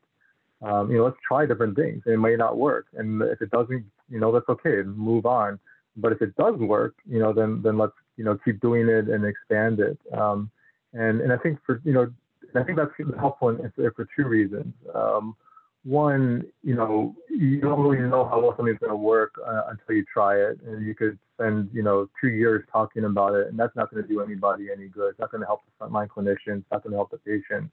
Um, 0.62 0.90
you 0.90 0.98
know, 0.98 1.04
let's 1.04 1.18
try 1.26 1.44
different 1.44 1.76
things. 1.76 2.02
It 2.06 2.18
may 2.18 2.34
not 2.36 2.56
work, 2.56 2.86
and 2.94 3.20
if 3.22 3.42
it 3.42 3.50
doesn't 3.50 3.84
you 4.08 4.20
know, 4.20 4.32
that's 4.32 4.48
okay, 4.48 4.82
move 4.84 5.26
on. 5.26 5.58
But 5.96 6.12
if 6.12 6.20
it 6.22 6.36
does 6.36 6.56
work, 6.56 6.94
you 7.08 7.18
know, 7.18 7.32
then 7.32 7.62
then 7.62 7.78
let's 7.78 7.94
you 8.16 8.24
know 8.24 8.38
keep 8.44 8.60
doing 8.60 8.88
it 8.88 9.08
and 9.08 9.24
expand 9.24 9.80
it. 9.80 9.98
Um, 10.16 10.50
and 10.92 11.20
and 11.20 11.32
I 11.32 11.38
think 11.38 11.58
for 11.64 11.80
you 11.84 11.92
know, 11.92 12.12
I 12.54 12.62
think 12.62 12.78
that's 12.78 12.90
helpful 13.18 13.48
in, 13.48 13.72
for 13.76 14.06
two 14.16 14.26
reasons. 14.26 14.74
Um, 14.94 15.36
one, 15.84 16.44
you 16.64 16.74
know, 16.74 17.14
you 17.30 17.60
don't 17.60 17.80
really 17.80 18.02
know 18.02 18.28
how 18.28 18.40
well 18.40 18.54
something's 18.56 18.78
going 18.80 18.90
to 18.90 18.96
work 18.96 19.34
uh, 19.46 19.62
until 19.68 19.94
you 19.94 20.04
try 20.12 20.36
it, 20.36 20.58
and 20.66 20.84
you 20.84 20.94
could 20.94 21.18
spend 21.34 21.70
you 21.72 21.82
know 21.82 22.08
two 22.20 22.28
years 22.28 22.64
talking 22.70 23.04
about 23.04 23.34
it, 23.34 23.48
and 23.48 23.58
that's 23.58 23.74
not 23.74 23.90
going 23.90 24.02
to 24.02 24.08
do 24.08 24.20
anybody 24.20 24.68
any 24.70 24.88
good. 24.88 25.10
It's 25.10 25.18
not 25.18 25.30
going 25.30 25.40
to 25.40 25.46
help 25.46 25.62
the 25.64 25.86
frontline 25.86 26.08
clinicians. 26.08 26.58
It's 26.58 26.70
not 26.70 26.82
going 26.82 26.92
to 26.92 26.98
help 26.98 27.10
the 27.10 27.18
patient. 27.18 27.70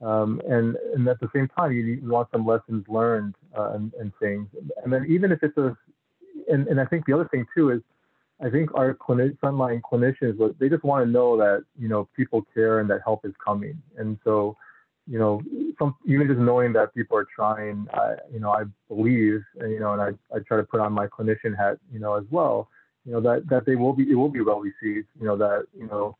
Um, 0.00 0.40
and, 0.48 0.76
and 0.94 1.08
at 1.08 1.18
the 1.20 1.28
same 1.34 1.48
time, 1.48 1.72
you, 1.72 2.00
want 2.02 2.28
some 2.30 2.46
lessons 2.46 2.84
learned 2.88 3.34
uh, 3.56 3.72
and, 3.72 3.92
and, 3.94 4.12
things. 4.20 4.46
And 4.84 4.92
then 4.92 5.06
even 5.08 5.32
if 5.32 5.42
it's 5.42 5.56
a, 5.56 5.76
and, 6.48 6.68
and 6.68 6.80
I 6.80 6.84
think 6.84 7.04
the 7.06 7.12
other 7.12 7.28
thing 7.28 7.46
too 7.54 7.70
is, 7.70 7.80
I 8.40 8.48
think 8.48 8.72
our 8.74 8.94
frontline 8.94 9.80
clinicians, 9.80 10.58
they 10.60 10.68
just 10.68 10.84
want 10.84 11.04
to 11.04 11.10
know 11.10 11.36
that 11.36 11.64
you 11.76 11.88
know 11.88 12.08
people 12.16 12.46
care 12.54 12.78
and 12.78 12.88
that 12.88 13.00
help 13.04 13.24
is 13.24 13.32
coming. 13.44 13.82
And 13.96 14.16
so, 14.22 14.56
you 15.08 15.18
know, 15.18 15.42
some, 15.76 15.96
even 16.06 16.28
just 16.28 16.38
knowing 16.38 16.72
that 16.74 16.94
people 16.94 17.16
are 17.16 17.26
trying, 17.34 17.88
I, 17.92 18.14
you 18.32 18.38
know, 18.38 18.52
I 18.52 18.62
believe, 18.86 19.42
you 19.60 19.80
know, 19.80 19.92
and 19.94 20.00
I, 20.00 20.36
I 20.36 20.38
try 20.46 20.56
to 20.58 20.62
put 20.62 20.78
on 20.78 20.92
my 20.92 21.08
clinician 21.08 21.56
hat, 21.56 21.78
you 21.92 21.98
know, 21.98 22.14
as 22.14 22.24
well, 22.30 22.68
you 23.04 23.10
know, 23.10 23.20
that 23.22 23.48
that 23.48 23.66
they 23.66 23.74
will 23.74 23.92
be, 23.92 24.08
it 24.08 24.14
will 24.14 24.28
be 24.28 24.40
well 24.40 24.60
received. 24.60 25.08
You 25.18 25.26
know, 25.26 25.36
that 25.36 25.66
you 25.76 25.88
know 25.88 26.16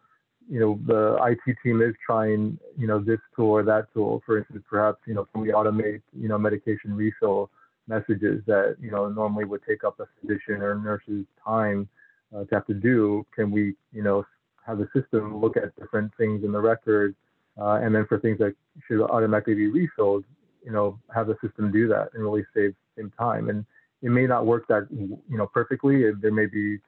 you 0.50 0.60
know, 0.60 0.78
the 0.86 1.18
IT 1.24 1.56
team 1.62 1.82
is 1.82 1.94
trying, 2.04 2.58
you 2.76 2.86
know, 2.86 2.98
this 2.98 3.20
tool 3.36 3.50
or 3.50 3.62
that 3.64 3.92
tool. 3.92 4.22
For 4.24 4.38
instance, 4.38 4.64
perhaps, 4.68 4.98
you 5.06 5.14
know, 5.14 5.26
can 5.32 5.42
we 5.42 5.48
automate, 5.48 6.02
you 6.18 6.28
know, 6.28 6.38
medication 6.38 6.94
refill 6.94 7.50
messages 7.86 8.42
that, 8.46 8.76
you 8.80 8.90
know, 8.90 9.08
normally 9.08 9.44
would 9.44 9.62
take 9.68 9.84
up 9.84 10.00
a 10.00 10.06
physician 10.20 10.62
or 10.62 10.74
nurse's 10.74 11.26
time 11.44 11.88
uh, 12.34 12.44
to 12.44 12.54
have 12.54 12.66
to 12.66 12.74
do? 12.74 13.26
Can 13.34 13.50
we, 13.50 13.74
you 13.92 14.02
know, 14.02 14.24
have 14.66 14.78
the 14.78 14.88
system 14.94 15.40
look 15.40 15.56
at 15.56 15.74
different 15.76 16.12
things 16.16 16.44
in 16.44 16.52
the 16.52 16.60
record, 16.60 17.14
uh, 17.60 17.80
and 17.82 17.94
then 17.94 18.06
for 18.06 18.18
things 18.18 18.38
that 18.38 18.54
should 18.86 19.02
automatically 19.02 19.54
be 19.54 19.68
refilled, 19.68 20.24
you 20.64 20.70
know, 20.70 20.98
have 21.14 21.26
the 21.26 21.36
system 21.42 21.72
do 21.72 21.88
that 21.88 22.08
and 22.14 22.22
really 22.22 22.44
save 22.54 22.74
save 22.96 23.10
time. 23.16 23.48
And 23.48 23.64
it 24.02 24.10
may 24.10 24.26
not 24.26 24.46
work 24.46 24.66
that, 24.68 24.86
you 24.90 25.18
know, 25.36 25.46
perfectly. 25.46 26.04
There 26.20 26.32
may 26.32 26.46
be 26.46 26.78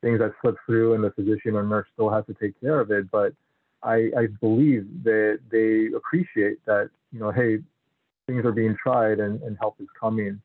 things 0.00 0.18
that 0.18 0.32
slip 0.40 0.56
through 0.66 0.94
and 0.94 1.04
the 1.04 1.10
physician 1.12 1.54
or 1.54 1.62
nurse 1.62 1.86
still 1.92 2.10
has 2.10 2.24
to 2.26 2.34
take 2.34 2.58
care 2.60 2.80
of 2.80 2.90
it. 2.90 3.10
But 3.10 3.32
I, 3.82 4.10
I 4.16 4.26
believe 4.40 4.86
that 5.04 5.38
they 5.50 5.88
appreciate 5.96 6.64
that, 6.66 6.90
you 7.12 7.20
know, 7.20 7.30
hey, 7.30 7.58
things 8.26 8.44
are 8.44 8.52
being 8.52 8.76
tried 8.82 9.20
and, 9.20 9.40
and 9.42 9.56
help 9.60 9.76
is 9.80 9.86
coming. 9.98 10.40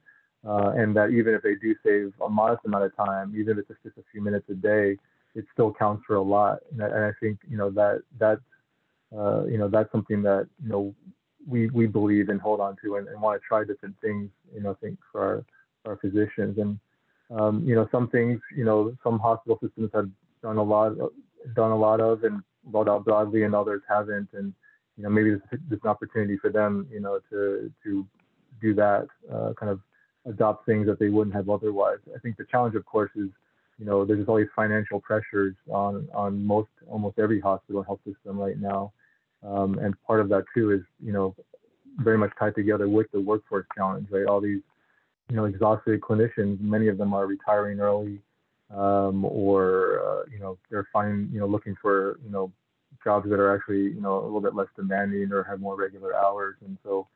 Uh, 0.47 0.73
and 0.75 0.95
that 0.95 1.09
even 1.09 1.33
if 1.33 1.41
they 1.43 1.55
do 1.55 1.75
save 1.85 2.13
a 2.25 2.29
modest 2.29 2.65
amount 2.65 2.83
of 2.83 2.95
time, 2.95 3.33
even 3.37 3.59
if 3.59 3.65
it's 3.69 3.79
just 3.83 3.97
a 3.97 4.03
few 4.11 4.21
minutes 4.21 4.45
a 4.49 4.55
day, 4.55 4.97
it 5.35 5.45
still 5.53 5.73
counts 5.73 6.03
for 6.05 6.15
a 6.15 6.21
lot. 6.21 6.59
And 6.71 6.83
I, 6.83 6.87
and 6.87 7.05
I 7.05 7.11
think, 7.19 7.39
you 7.49 7.57
know, 7.57 7.69
that, 7.71 8.01
that, 8.19 8.39
uh, 9.15 9.45
you 9.45 9.57
know, 9.57 9.67
that's 9.67 9.91
something 9.91 10.21
that, 10.23 10.47
you 10.63 10.69
know, 10.69 10.95
we, 11.47 11.69
we 11.69 11.87
believe 11.87 12.29
and 12.29 12.39
hold 12.39 12.59
on 12.59 12.75
to 12.83 12.95
and, 12.95 13.07
and 13.07 13.21
want 13.21 13.41
to 13.41 13.47
try 13.47 13.63
different 13.63 13.95
things, 14.01 14.29
you 14.53 14.61
know, 14.61 14.77
think 14.81 14.99
for 15.11 15.45
our, 15.85 15.91
our 15.91 15.97
physicians. 15.97 16.57
And, 16.57 16.79
um, 17.31 17.63
you 17.65 17.75
know, 17.75 17.87
some 17.91 18.09
things, 18.09 18.39
you 18.55 18.65
know, 18.65 18.95
some 19.03 19.19
hospital 19.19 19.57
systems 19.63 19.89
have 19.93 20.09
done 20.41 20.57
a 20.57 20.63
lot, 20.63 20.93
done 21.55 21.71
a 21.71 21.77
lot 21.77 21.99
of 21.99 22.23
and 22.23 22.41
rolled 22.69 22.89
out 22.89 23.05
broadly, 23.05 23.43
and 23.43 23.55
others 23.55 23.81
haven't. 23.89 24.29
And 24.33 24.53
you 24.97 25.03
know, 25.03 25.09
maybe 25.09 25.31
there's, 25.31 25.61
an 25.71 25.89
opportunity 25.89 26.37
for 26.37 26.49
them, 26.49 26.87
you 26.91 26.99
know, 26.99 27.19
to 27.29 27.71
to 27.83 28.05
do 28.61 28.73
that, 28.75 29.07
uh, 29.33 29.53
kind 29.59 29.71
of 29.71 29.79
adopt 30.25 30.65
things 30.65 30.85
that 30.87 30.99
they 30.99 31.09
wouldn't 31.09 31.35
have 31.35 31.49
otherwise. 31.49 31.97
I 32.15 32.19
think 32.19 32.37
the 32.37 32.45
challenge, 32.51 32.75
of 32.75 32.85
course, 32.85 33.11
is 33.15 33.29
you 33.81 33.87
know, 33.87 34.05
there's 34.05 34.27
always 34.27 34.47
financial 34.55 34.99
pressures 34.99 35.55
on 35.69 36.07
on 36.13 36.45
most 36.45 36.69
almost 36.87 37.17
every 37.17 37.39
hospital 37.39 37.81
health 37.81 37.99
system 38.05 38.37
right 38.37 38.59
now, 38.59 38.93
um, 39.43 39.79
and 39.79 39.95
part 40.03 40.19
of 40.19 40.29
that 40.29 40.43
too 40.53 40.71
is 40.71 40.81
you 41.03 41.11
know 41.11 41.35
very 41.97 42.17
much 42.17 42.31
tied 42.37 42.55
together 42.55 42.87
with 42.87 43.07
the 43.11 43.19
workforce 43.19 43.65
challenge, 43.75 44.07
right? 44.11 44.25
All 44.27 44.39
these 44.39 44.61
you 45.31 45.37
know 45.37 45.45
exhausted 45.45 46.01
clinicians, 46.01 46.59
many 46.59 46.89
of 46.89 46.97
them 46.97 47.13
are 47.13 47.25
retiring 47.25 47.79
early, 47.79 48.19
um, 48.69 49.23
or 49.23 50.01
uh, 50.05 50.29
you 50.29 50.39
know 50.39 50.57
they're 50.69 50.89
finding 50.91 51.29
you 51.31 51.39
know 51.39 51.47
looking 51.47 51.73
for 51.81 52.19
you 52.25 52.29
know 52.29 52.51
jobs 53.01 53.29
that 53.29 53.39
are 53.39 53.55
actually 53.55 53.83
you 53.83 54.01
know 54.01 54.19
a 54.19 54.25
little 54.25 54.41
bit 54.41 54.55
less 54.55 54.67
demanding 54.75 55.31
or 55.31 55.41
have 55.43 55.61
more 55.61 55.77
regular 55.77 56.13
hours, 56.13 56.57
and 56.65 56.77
so 56.83 57.07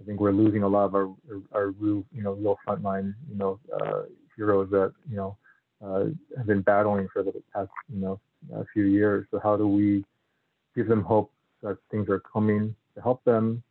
I 0.00 0.04
think 0.04 0.18
we're 0.18 0.32
losing 0.32 0.64
a 0.64 0.68
lot 0.68 0.86
of 0.86 0.96
our 0.96 1.14
our 1.52 1.70
real 1.78 2.04
you 2.12 2.24
know 2.24 2.32
real 2.32 2.58
frontline 2.66 3.14
you 3.30 3.36
know 3.36 3.60
uh, 3.80 4.02
heroes 4.34 4.68
that 4.70 4.92
you 5.08 5.16
know 5.16 5.36
uh, 5.80 6.06
have 6.36 6.46
been 6.46 6.62
battling 6.62 7.06
for 7.12 7.22
the 7.22 7.32
past 7.54 7.70
you 7.88 8.00
know 8.00 8.18
a 8.52 8.64
few 8.72 8.86
years. 8.86 9.28
So 9.30 9.38
how 9.38 9.56
do 9.56 9.68
we 9.68 10.04
give 10.74 10.88
them 10.88 11.02
hope 11.02 11.30
that 11.62 11.78
things 11.92 12.08
are 12.08 12.18
coming 12.20 12.74
to 12.96 13.00
help 13.00 13.22
them, 13.22 13.62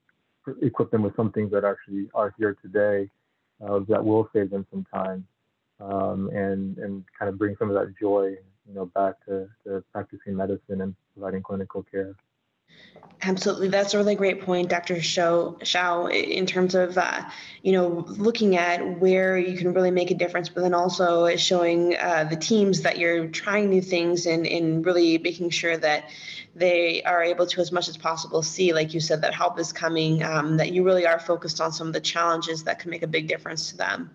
equip 0.62 0.90
them 0.90 1.04
with 1.04 1.18
some 1.18 1.34
things 1.34 1.52
that 1.52 1.66
actually 1.66 2.10
are 2.14 2.34
here 2.38 2.56
today 2.62 3.10
uh, 3.66 3.80
that 3.88 4.04
will 4.04 4.30
save 4.34 4.50
them 4.50 4.66
some 4.72 4.86
time, 4.94 5.26
um, 5.80 6.30
and 6.34 6.78
and 6.78 7.04
kind 7.18 7.30
of 7.30 7.38
bring 7.38 7.56
some 7.58 7.70
of 7.70 7.76
that 7.76 7.94
joy 8.00 8.36
you 8.68 8.76
know 8.76 8.86
back 8.88 9.16
to, 9.26 9.48
to 9.64 9.84
practicing 9.92 10.36
medicine 10.36 10.82
and 10.82 10.96
providing 11.14 11.42
clinical 11.42 11.84
care. 11.84 12.16
Absolutely, 13.22 13.68
that's 13.68 13.94
a 13.94 13.98
really 13.98 14.16
great 14.16 14.42
point, 14.42 14.70
Dr. 14.70 14.96
Hsiao. 14.96 16.10
In 16.10 16.46
terms 16.46 16.74
of 16.74 16.98
uh, 16.98 17.22
you 17.64 17.74
know 17.74 18.06
looking 18.08 18.56
at 18.56 19.00
where 19.00 19.38
you 19.38 19.58
can 19.58 19.74
really 19.74 19.92
make 19.92 20.10
a 20.10 20.16
difference, 20.16 20.48
but 20.48 20.62
then 20.62 20.74
also 20.74 21.36
showing 21.36 21.98
uh, 21.98 22.24
the 22.30 22.38
teams 22.38 22.82
that 22.84 22.98
you're 22.98 23.28
trying 23.28 23.70
new 23.70 23.82
things 23.82 24.26
and, 24.26 24.48
and 24.48 24.86
really 24.86 25.18
making 25.18 25.50
sure 25.50 25.76
that 25.78 26.10
they 26.56 27.04
are 27.04 27.22
able 27.22 27.46
to, 27.46 27.60
as 27.60 27.74
much 27.74 27.90
as 27.90 27.98
possible, 27.98 28.42
see, 28.42 28.72
like 28.72 28.94
you 28.94 29.02
said, 29.02 29.22
that 29.22 29.34
help 29.34 29.60
is 29.60 29.74
coming. 29.74 30.24
Um, 30.24 30.56
that 30.56 30.72
you 30.72 30.84
really 30.84 31.06
are 31.06 31.20
focused 31.20 31.60
on 31.60 31.74
some 31.74 31.88
of 31.88 31.94
the 31.94 32.00
challenges 32.00 32.64
that 32.64 32.80
can 32.80 32.90
make 32.90 33.04
a 33.04 33.08
big 33.08 33.28
difference 33.28 33.70
to 33.72 33.78
them. 33.78 34.12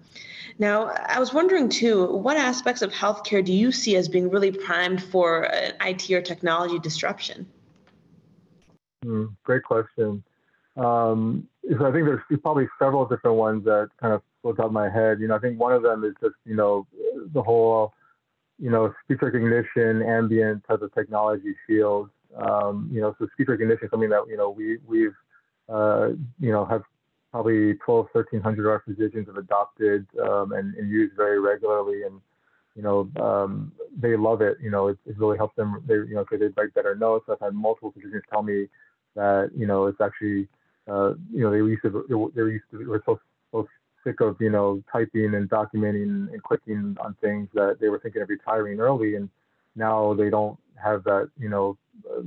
Now, 0.58 0.86
I 0.86 1.20
was 1.20 1.34
wondering 1.34 1.68
too, 1.68 2.06
what 2.06 2.38
aspects 2.38 2.80
of 2.80 2.90
healthcare 2.90 3.44
do 3.44 3.52
you 3.52 3.70
see 3.70 3.96
as 3.96 4.08
being 4.08 4.30
really 4.30 4.50
primed 4.50 5.02
for 5.02 5.42
an 5.42 5.74
IT 5.82 6.10
or 6.10 6.22
technology 6.22 6.78
disruption? 6.78 7.46
Mm, 9.04 9.34
great 9.44 9.62
question. 9.62 10.22
Um, 10.76 11.48
so 11.70 11.86
I 11.86 11.92
think 11.92 12.06
there's 12.06 12.22
probably 12.42 12.68
several 12.78 13.06
different 13.06 13.36
ones 13.36 13.64
that 13.64 13.90
kind 14.00 14.12
of 14.12 14.22
float 14.42 14.58
out 14.60 14.72
my 14.72 14.88
head. 14.88 15.20
You 15.20 15.28
know, 15.28 15.36
I 15.36 15.38
think 15.38 15.58
one 15.58 15.72
of 15.72 15.82
them 15.82 16.04
is 16.04 16.14
just 16.20 16.34
you 16.44 16.56
know 16.56 16.86
the 17.32 17.42
whole 17.42 17.92
you 18.58 18.70
know 18.70 18.92
speech 19.04 19.18
recognition, 19.22 20.02
ambient 20.02 20.64
type 20.66 20.82
of 20.82 20.92
technology 20.94 21.54
field. 21.66 22.10
Um, 22.36 22.88
you 22.92 23.00
know, 23.00 23.14
so 23.18 23.28
speech 23.34 23.48
recognition 23.48 23.84
is 23.84 23.90
something 23.90 24.10
that 24.10 24.24
you 24.28 24.36
know 24.36 24.50
we 24.50 24.78
we've 24.86 25.14
uh, 25.68 26.08
you 26.40 26.50
know 26.50 26.64
have 26.64 26.82
probably 27.30 27.74
12, 27.84 28.06
1300 28.12 28.64
of 28.64 28.70
our 28.70 28.82
physicians 28.86 29.26
have 29.26 29.36
adopted 29.36 30.06
um, 30.22 30.52
and, 30.52 30.72
and 30.76 30.88
used 30.88 31.16
very 31.16 31.40
regularly 31.40 32.04
and 32.04 32.20
you 32.74 32.82
know, 32.82 33.08
um, 33.20 33.72
they 33.96 34.16
love 34.16 34.40
it. 34.40 34.58
You 34.60 34.70
know, 34.70 34.88
it, 34.88 34.98
it 35.06 35.18
really 35.18 35.36
helps 35.36 35.56
them. 35.56 35.82
They, 35.86 35.94
you 35.94 36.14
know, 36.14 36.24
they 36.30 36.46
write 36.56 36.74
better 36.74 36.94
notes. 36.94 37.26
I've 37.30 37.40
had 37.40 37.54
multiple 37.54 37.92
physicians 37.92 38.24
tell 38.28 38.42
me 38.42 38.66
that 39.14 39.50
you 39.56 39.66
know 39.66 39.86
it's 39.86 40.00
actually 40.00 40.48
uh, 40.88 41.14
you 41.32 41.42
know 41.42 41.50
they 41.50 41.58
used 41.58 41.82
to 41.82 42.04
they 42.34 42.42
used 42.42 42.64
to 42.70 42.86
were 42.86 43.02
so 43.06 43.20
so 43.52 43.66
sick 44.04 44.20
of 44.20 44.36
you 44.40 44.50
know 44.50 44.82
typing 44.92 45.34
and 45.34 45.48
documenting 45.48 46.32
and 46.32 46.42
clicking 46.42 46.96
on 47.00 47.16
things 47.20 47.48
that 47.54 47.78
they 47.80 47.88
were 47.88 47.98
thinking 47.98 48.22
of 48.22 48.28
retiring 48.28 48.80
early 48.80 49.16
and 49.16 49.28
now 49.76 50.14
they 50.14 50.30
don't 50.30 50.58
have 50.82 51.04
that 51.04 51.28
you 51.38 51.48
know 51.48 51.76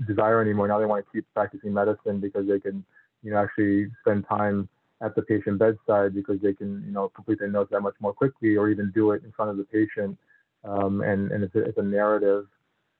desire 0.07 0.41
anymore. 0.41 0.67
Now 0.67 0.79
they 0.79 0.85
want 0.85 1.05
to 1.05 1.11
keep 1.11 1.25
practicing 1.33 1.73
medicine 1.73 2.19
because 2.19 2.47
they 2.47 2.59
can 2.59 2.83
you 3.23 3.31
know 3.31 3.37
actually 3.37 3.87
spend 4.01 4.25
time 4.27 4.69
at 5.01 5.15
the 5.15 5.21
patient 5.21 5.59
bedside 5.59 6.15
because 6.15 6.39
they 6.41 6.53
can 6.53 6.83
you 6.85 6.91
know 6.91 7.09
complete 7.09 7.39
their 7.39 7.49
notes 7.49 7.71
that 7.71 7.81
much 7.81 7.95
more 7.99 8.13
quickly 8.13 8.55
or 8.55 8.69
even 8.69 8.91
do 8.93 9.11
it 9.11 9.23
in 9.23 9.31
front 9.31 9.51
of 9.51 9.57
the 9.57 9.63
patient. 9.65 10.17
Um, 10.63 11.01
and 11.01 11.31
and 11.31 11.43
it's 11.43 11.55
a, 11.55 11.59
it's 11.59 11.77
a 11.77 11.83
narrative 11.83 12.47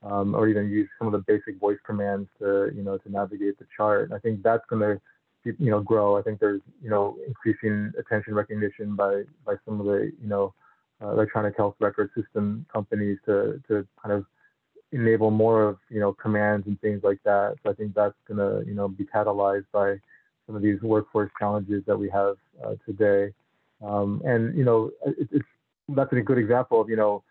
um, 0.02 0.34
or 0.34 0.48
even 0.48 0.70
use 0.70 0.88
some 0.98 1.06
of 1.08 1.12
the 1.12 1.24
basic 1.26 1.58
voice 1.58 1.78
commands 1.84 2.28
to, 2.38 2.70
you 2.74 2.82
know, 2.82 2.98
to 2.98 3.10
navigate 3.10 3.58
the 3.58 3.66
chart. 3.76 4.12
I 4.12 4.18
think 4.18 4.42
that's 4.42 4.64
going 4.68 4.82
to, 4.82 5.00
you 5.44 5.70
know, 5.70 5.80
grow. 5.80 6.16
I 6.16 6.22
think 6.22 6.40
there's, 6.40 6.60
you 6.82 6.90
know, 6.90 7.16
increasing 7.26 7.92
attention 7.98 8.34
recognition 8.34 8.94
by 8.94 9.22
by 9.44 9.54
some 9.64 9.80
of 9.80 9.86
the, 9.86 10.12
you 10.20 10.28
know, 10.28 10.54
uh, 11.02 11.10
electronic 11.10 11.56
health 11.56 11.74
record 11.80 12.10
system 12.16 12.66
companies 12.72 13.18
to 13.26 13.60
to 13.68 13.86
kind 14.02 14.12
of 14.12 14.24
enable 14.92 15.30
more 15.30 15.64
of, 15.64 15.78
you 15.90 16.00
know, 16.00 16.12
commands 16.12 16.66
and 16.66 16.80
things 16.80 17.02
like 17.02 17.20
that. 17.24 17.56
So 17.62 17.70
I 17.70 17.74
think 17.74 17.94
that's 17.94 18.14
going 18.26 18.38
to, 18.38 18.66
you 18.68 18.74
know, 18.74 18.88
be 18.88 19.04
catalyzed 19.04 19.66
by 19.72 19.96
some 20.46 20.56
of 20.56 20.62
these 20.62 20.80
workforce 20.80 21.30
challenges 21.38 21.82
that 21.86 21.96
we 21.96 22.08
have 22.10 22.36
uh, 22.64 22.74
today. 22.86 23.32
Um, 23.84 24.22
and 24.24 24.56
you 24.56 24.64
know, 24.64 24.90
it, 25.06 25.28
it's 25.30 25.46
that's 25.90 26.12
a 26.12 26.20
good 26.20 26.38
example 26.38 26.80
of, 26.80 26.88
you 26.88 26.96
know, 26.96 27.22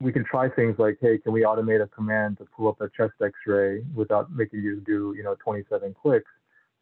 we 0.00 0.12
can 0.12 0.24
try 0.24 0.48
things 0.48 0.76
like, 0.78 0.98
hey, 1.00 1.18
can 1.18 1.32
we 1.32 1.42
automate 1.42 1.82
a 1.82 1.86
command 1.86 2.38
to 2.38 2.46
pull 2.56 2.68
up 2.68 2.80
a 2.80 2.88
chest 2.96 3.12
X-ray 3.22 3.82
without 3.94 4.32
making 4.32 4.60
you 4.60 4.80
do, 4.80 5.14
you 5.16 5.22
know, 5.22 5.36
27 5.44 5.94
clicks? 6.00 6.30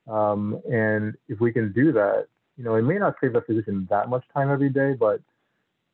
Um, 0.09 0.61
and 0.71 1.15
if 1.29 1.41
we 1.41 1.53
can 1.53 1.73
do 1.73 1.93
that, 1.93 2.29
you 2.57 2.65
know, 2.65 2.77
it 2.77 2.83
may 2.83 2.99
not 2.99 3.17
save 3.21 3.33
the 3.33 3.41
physician 3.41 3.87
that 3.91 4.09
much 4.09 4.25
time 4.33 4.51
every 4.51 4.69
day, 4.71 4.95
but 4.95 5.21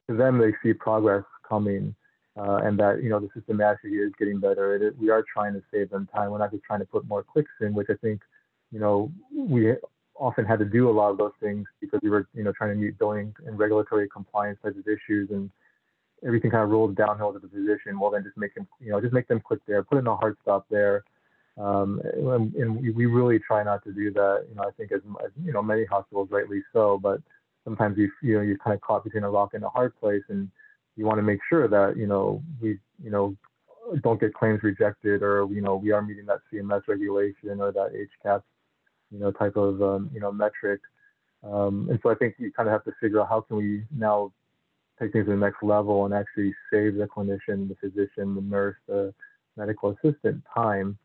to 0.09 0.16
them, 0.16 0.38
they 0.38 0.52
see 0.62 0.75
progress 0.75 1.25
coming, 1.49 1.95
uh, 2.37 2.57
and 2.64 2.78
that 2.78 3.02
you 3.02 3.09
know 3.09 3.21
the 3.21 3.28
system 3.35 3.61
actually 3.61 3.93
is 3.93 4.12
getting 4.19 4.38
better. 4.38 4.75
It, 4.76 4.99
we 4.99 5.11
are 5.11 5.25
trying 5.33 5.54
to 5.54 5.62
save 5.73 5.90
them 5.90 6.09
time. 6.14 6.31
We're 6.31 6.38
not 6.38 6.50
just 6.50 6.64
trying 6.64 6.81
to 6.81 6.87
put 6.87 7.07
more 7.07 7.23
clicks 7.23 7.50
in, 7.61 7.75
which 7.75 7.88
I 7.90 7.95
think, 7.95 8.21
you 8.71 8.81
know, 8.81 9.11
we 9.35 9.73
often 10.16 10.45
had 10.45 10.59
to 10.59 10.64
do 10.64 10.88
a 10.88 10.93
lot 10.93 11.11
of 11.11 11.19
those 11.19 11.33
things 11.40 11.66
because 11.81 12.00
we 12.02 12.11
were, 12.11 12.28
you 12.35 12.45
know, 12.45 12.52
trying 12.52 12.71
to 12.71 12.76
meet 12.76 12.99
billing 12.99 13.35
and 13.47 13.59
regulatory 13.59 14.09
compliance 14.09 14.59
types 14.62 14.76
of 14.78 14.87
issues 14.87 15.31
and 15.31 15.50
everything 16.26 16.50
kind 16.50 16.64
of 16.64 16.71
rolls 16.71 16.94
downhill 16.94 17.33
to 17.33 17.38
the 17.38 17.49
physician, 17.49 17.99
well 17.99 18.11
then 18.11 18.23
just 18.23 18.37
make 18.37 18.54
them, 18.54 18.66
you 18.80 18.90
know, 18.90 19.00
just 19.00 19.12
make 19.12 19.28
them 19.28 19.40
click 19.40 19.61
there, 19.66 19.83
put 19.83 19.99
in 19.99 20.06
a 20.06 20.16
hard 20.16 20.37
stop 20.42 20.66
there. 20.71 21.04
Um, 21.56 22.00
and, 22.14 22.54
and 22.54 22.97
we 22.97 23.06
really 23.06 23.38
try 23.38 23.62
not 23.62 23.85
to 23.85 23.92
do 23.92 24.12
that. 24.12 24.47
You 24.49 24.56
know, 24.56 24.62
I 24.62 24.71
think 24.73 24.90
as, 24.90 25.00
as 25.25 25.30
you 25.44 25.52
know, 25.52 25.62
many 25.62 25.85
hospitals 25.85 26.28
rightly 26.30 26.62
so, 26.73 26.99
but 27.00 27.21
sometimes 27.64 27.97
you 27.97 28.11
you 28.23 28.35
know 28.35 28.40
you're 28.40 28.59
kind 28.59 28.75
of 28.75 28.80
caught 28.80 29.04
between 29.04 29.25
a 29.25 29.30
rock 29.30 29.54
and 29.54 29.64
a 29.64 29.68
hard 29.68 29.99
place, 29.99 30.23
and 30.28 30.50
you 30.97 31.06
want 31.06 31.18
to 31.18 31.23
make 31.23 31.40
sure 31.49 31.68
that 31.68 31.97
you 31.97 32.06
know 32.06 32.42
we 32.61 32.78
you 33.02 33.11
know 33.11 33.37
don't 34.02 34.21
get 34.21 34.35
claims 34.35 34.62
rejected, 34.62 35.23
or 35.23 35.47
you 35.50 35.61
know 35.61 35.76
we 35.76 35.92
are 35.92 36.02
meeting 36.02 36.26
that 36.26 36.40
CMS 36.52 36.83
regulation 36.88 37.61
or 37.61 37.73
that 37.73 37.92
HCAHPS 38.25 38.42
you 39.11 39.18
know 39.18 39.30
type 39.30 39.56
of 39.56 39.83
um, 39.83 40.11
you 40.12 40.21
know 40.21 40.33
metric. 40.33 40.80
Um, 41.42 41.88
and 41.90 41.99
so 42.02 42.11
I 42.11 42.14
think 42.14 42.37
you 42.38 42.50
kind 42.52 42.68
of 42.68 42.73
have 42.73 42.85
to 42.85 42.92
figure 43.00 43.21
out 43.21 43.28
how 43.28 43.42
can 43.42 43.56
we 43.56 43.85
now 43.94 44.33
take 45.04 45.12
things 45.12 45.26
to 45.26 45.32
the 45.32 45.37
next 45.37 45.62
level 45.62 46.04
and 46.04 46.14
actually 46.14 46.54
save 46.73 46.96
the 46.96 47.06
clinician, 47.06 47.68
the 47.68 47.76
physician, 47.80 48.34
the 48.34 48.40
nurse, 48.40 48.76
the 48.88 49.14
medical 49.56 49.90
assistant 49.90 50.42
time. 50.52 50.99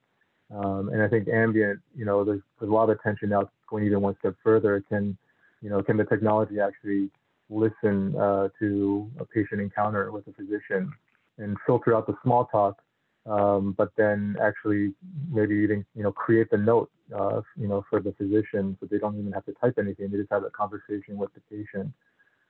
Um, 0.53 0.89
and 0.89 1.01
I 1.01 1.07
think 1.07 1.27
ambient, 1.27 1.79
you 1.95 2.05
know, 2.05 2.23
there's, 2.23 2.41
there's 2.59 2.71
a 2.71 2.73
lot 2.73 2.89
of 2.89 2.97
attention 2.97 3.29
now 3.29 3.49
going 3.69 3.83
even 3.85 4.01
one 4.01 4.15
step 4.19 4.35
further. 4.43 4.83
Can, 4.89 5.17
you 5.61 5.69
know, 5.69 5.83
can 5.83 5.97
the 5.97 6.05
technology 6.05 6.59
actually 6.59 7.09
listen 7.49 8.15
uh, 8.15 8.49
to 8.59 9.09
a 9.19 9.25
patient 9.25 9.61
encounter 9.61 10.11
with 10.11 10.27
a 10.27 10.33
physician 10.33 10.91
and 11.37 11.57
filter 11.65 11.95
out 11.95 12.07
the 12.07 12.15
small 12.23 12.45
talk, 12.45 12.81
um, 13.25 13.73
but 13.77 13.91
then 13.95 14.35
actually 14.41 14.93
maybe 15.31 15.55
even, 15.55 15.85
you 15.95 16.03
know, 16.03 16.11
create 16.11 16.49
the 16.49 16.57
note, 16.57 16.89
uh, 17.15 17.41
you 17.55 17.67
know, 17.67 17.85
for 17.89 17.99
the 17.99 18.13
physician 18.13 18.75
so 18.79 18.87
they 18.89 18.97
don't 18.97 19.17
even 19.19 19.31
have 19.31 19.45
to 19.45 19.53
type 19.53 19.75
anything. 19.77 20.09
They 20.09 20.17
just 20.17 20.31
have 20.31 20.43
a 20.43 20.49
conversation 20.49 21.17
with 21.17 21.31
the 21.33 21.41
patient 21.49 21.93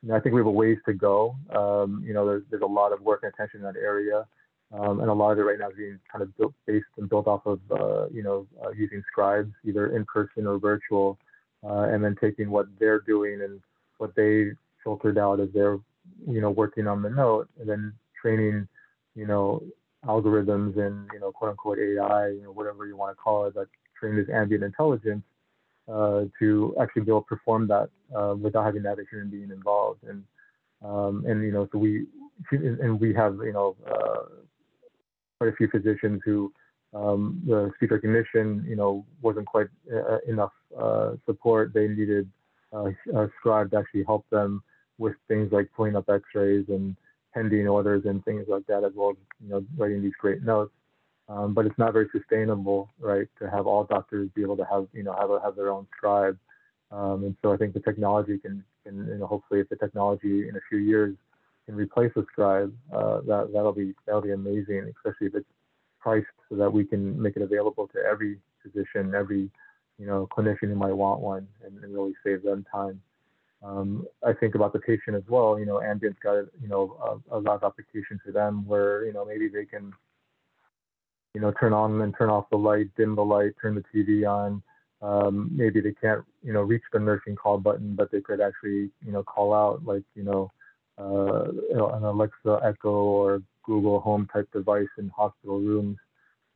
know, 0.08 0.16
I 0.16 0.20
think 0.20 0.34
we 0.34 0.40
have 0.40 0.46
a 0.46 0.50
ways 0.50 0.78
to 0.86 0.92
go. 0.92 1.36
Um, 1.54 2.02
you 2.06 2.14
know, 2.14 2.26
there's, 2.26 2.42
there's 2.50 2.62
a 2.62 2.66
lot 2.66 2.92
of 2.92 3.00
work 3.02 3.20
and 3.22 3.32
attention 3.32 3.60
in 3.60 3.64
that 3.64 3.76
area. 3.76 4.26
Um, 4.72 5.00
and 5.00 5.10
a 5.10 5.14
lot 5.14 5.32
of 5.32 5.38
it 5.38 5.42
right 5.42 5.58
now 5.58 5.68
is 5.68 5.76
being 5.76 5.98
kind 6.10 6.22
of 6.22 6.36
built 6.36 6.54
based 6.66 6.86
and 6.96 7.08
built 7.08 7.26
off 7.26 7.44
of, 7.44 7.60
uh, 7.72 8.08
you 8.08 8.22
know, 8.22 8.46
uh, 8.64 8.70
using 8.70 9.02
scribes, 9.10 9.52
either 9.64 9.96
in 9.96 10.04
person 10.04 10.46
or 10.46 10.58
virtual, 10.58 11.18
uh, 11.64 11.82
and 11.82 12.02
then 12.04 12.16
taking 12.20 12.50
what 12.50 12.66
they're 12.78 13.00
doing 13.00 13.42
and 13.42 13.60
what 13.98 14.14
they 14.14 14.52
filtered 14.84 15.18
out 15.18 15.40
as 15.40 15.48
they're, 15.52 15.78
you 16.26 16.40
know, 16.40 16.50
working 16.50 16.86
on 16.86 17.02
the 17.02 17.10
note, 17.10 17.48
and 17.58 17.68
then 17.68 17.92
training, 18.20 18.66
you 19.16 19.26
know, 19.26 19.62
algorithms 20.06 20.78
and, 20.78 21.08
you 21.12 21.18
know, 21.18 21.32
quote 21.32 21.50
unquote 21.50 21.78
AI, 21.78 22.28
you 22.28 22.42
know, 22.44 22.52
whatever 22.52 22.86
you 22.86 22.96
want 22.96 23.10
to 23.10 23.20
call 23.20 23.46
it, 23.46 23.54
that 23.54 23.66
train 23.98 24.16
this 24.16 24.28
ambient 24.32 24.62
intelligence 24.62 25.24
uh, 25.90 26.24
to 26.38 26.74
actually 26.80 27.02
be 27.02 27.10
able 27.10 27.22
to 27.22 27.26
perform 27.26 27.66
that 27.68 27.88
uh, 28.16 28.34
without 28.40 28.64
having 28.64 28.82
that 28.82 28.98
human 29.10 29.28
being 29.28 29.50
involved. 29.50 30.02
And 30.04 30.24
um, 30.82 31.24
and 31.26 31.42
you 31.42 31.52
know, 31.52 31.68
so 31.72 31.78
we 31.78 32.06
and 32.52 32.98
we 33.00 33.12
have 33.14 33.36
you 33.44 33.52
know 33.52 33.76
uh, 33.90 34.24
quite 35.38 35.52
a 35.52 35.56
few 35.56 35.68
physicians 35.68 36.20
who 36.24 36.52
um, 36.94 37.42
the 37.46 37.70
speech 37.76 37.90
recognition 37.90 38.64
you 38.68 38.76
know 38.76 39.04
wasn't 39.22 39.46
quite 39.46 39.68
uh, 39.92 40.18
enough 40.26 40.52
uh, 40.78 41.12
support. 41.26 41.72
They 41.74 41.88
needed 41.88 42.28
uh, 42.72 42.90
a 43.14 43.28
scribe 43.38 43.70
to 43.72 43.78
actually 43.78 44.04
help 44.04 44.24
them 44.30 44.62
with 44.98 45.14
things 45.28 45.50
like 45.52 45.70
pulling 45.76 45.96
up 45.96 46.08
X-rays 46.08 46.66
and 46.68 46.96
pending 47.34 47.66
orders 47.68 48.04
and 48.04 48.24
things 48.24 48.46
like 48.48 48.66
that, 48.66 48.84
as 48.84 48.92
well 48.94 49.10
as 49.10 49.16
you 49.42 49.50
know 49.50 49.64
writing 49.76 50.02
these 50.02 50.12
great 50.20 50.42
notes. 50.42 50.72
Um, 51.30 51.54
but 51.54 51.64
it's 51.64 51.78
not 51.78 51.92
very 51.92 52.08
sustainable, 52.10 52.90
right, 52.98 53.28
to 53.38 53.48
have 53.48 53.68
all 53.68 53.84
doctors 53.84 54.28
be 54.34 54.42
able 54.42 54.56
to 54.56 54.64
have 54.64 54.88
you 54.92 55.04
know 55.04 55.14
have 55.18 55.30
a, 55.30 55.40
have 55.40 55.54
their 55.54 55.70
own 55.70 55.86
scribe. 55.96 56.36
Um, 56.90 57.22
and 57.24 57.36
so 57.40 57.52
I 57.52 57.56
think 57.56 57.72
the 57.72 57.80
technology 57.80 58.36
can, 58.38 58.64
can 58.84 59.06
you 59.06 59.18
know, 59.18 59.26
hopefully 59.26 59.60
if 59.60 59.68
the 59.68 59.76
technology 59.76 60.48
in 60.48 60.56
a 60.56 60.60
few 60.68 60.78
years 60.78 61.14
can 61.66 61.76
replace 61.76 62.10
a 62.16 62.24
scribe, 62.32 62.74
uh, 62.92 63.20
that 63.28 63.50
that'll 63.52 63.72
be 63.72 63.94
that'll 64.06 64.22
be 64.22 64.32
amazing, 64.32 64.92
especially 64.96 65.28
if 65.28 65.36
it's 65.36 65.48
priced 66.00 66.26
so 66.48 66.56
that 66.56 66.72
we 66.72 66.84
can 66.84 67.20
make 67.20 67.36
it 67.36 67.42
available 67.42 67.86
to 67.88 68.00
every 68.00 68.38
physician, 68.62 69.14
every 69.14 69.50
you 69.98 70.06
know 70.06 70.28
clinician 70.36 70.68
who 70.68 70.74
might 70.74 70.92
want 70.92 71.20
one, 71.20 71.46
and, 71.64 71.78
and 71.84 71.94
really 71.94 72.14
save 72.24 72.42
them 72.42 72.66
time. 72.72 73.00
Um, 73.62 74.06
I 74.26 74.32
think 74.32 74.56
about 74.56 74.72
the 74.72 74.80
patient 74.80 75.14
as 75.14 75.22
well. 75.28 75.60
You 75.60 75.66
know, 75.66 75.76
Ambient's 75.76 76.18
got 76.20 76.46
you 76.60 76.66
know 76.68 77.20
a, 77.30 77.36
a 77.36 77.38
lot 77.38 77.54
of 77.54 77.62
applications 77.62 78.20
for 78.24 78.32
them 78.32 78.66
where 78.66 79.04
you 79.04 79.12
know 79.12 79.24
maybe 79.24 79.46
they 79.46 79.64
can 79.64 79.92
you 81.34 81.40
know 81.40 81.52
turn 81.52 81.72
on 81.72 82.00
and 82.00 82.14
turn 82.16 82.30
off 82.30 82.50
the 82.50 82.56
light, 82.56 82.88
dim 82.96 83.14
the 83.14 83.24
light, 83.24 83.52
turn 83.60 83.74
the 83.74 83.84
TV 83.94 84.28
on. 84.28 84.62
Um, 85.02 85.48
maybe 85.52 85.80
they 85.80 85.94
can't 85.94 86.24
you 86.42 86.52
know 86.52 86.62
reach 86.62 86.82
the 86.92 86.98
nursing 86.98 87.36
call 87.36 87.58
button, 87.58 87.94
but 87.94 88.10
they 88.10 88.20
could 88.20 88.40
actually 88.40 88.90
you 89.04 89.12
know 89.12 89.22
call 89.22 89.54
out 89.54 89.84
like 89.84 90.04
you 90.14 90.24
know 90.24 90.50
uh, 90.98 91.44
an 91.72 92.04
Alexa 92.04 92.60
Echo 92.64 92.90
or 92.90 93.42
Google 93.64 94.00
Home 94.00 94.28
type 94.32 94.48
device 94.52 94.88
in 94.98 95.08
hospital 95.08 95.60
rooms. 95.60 95.96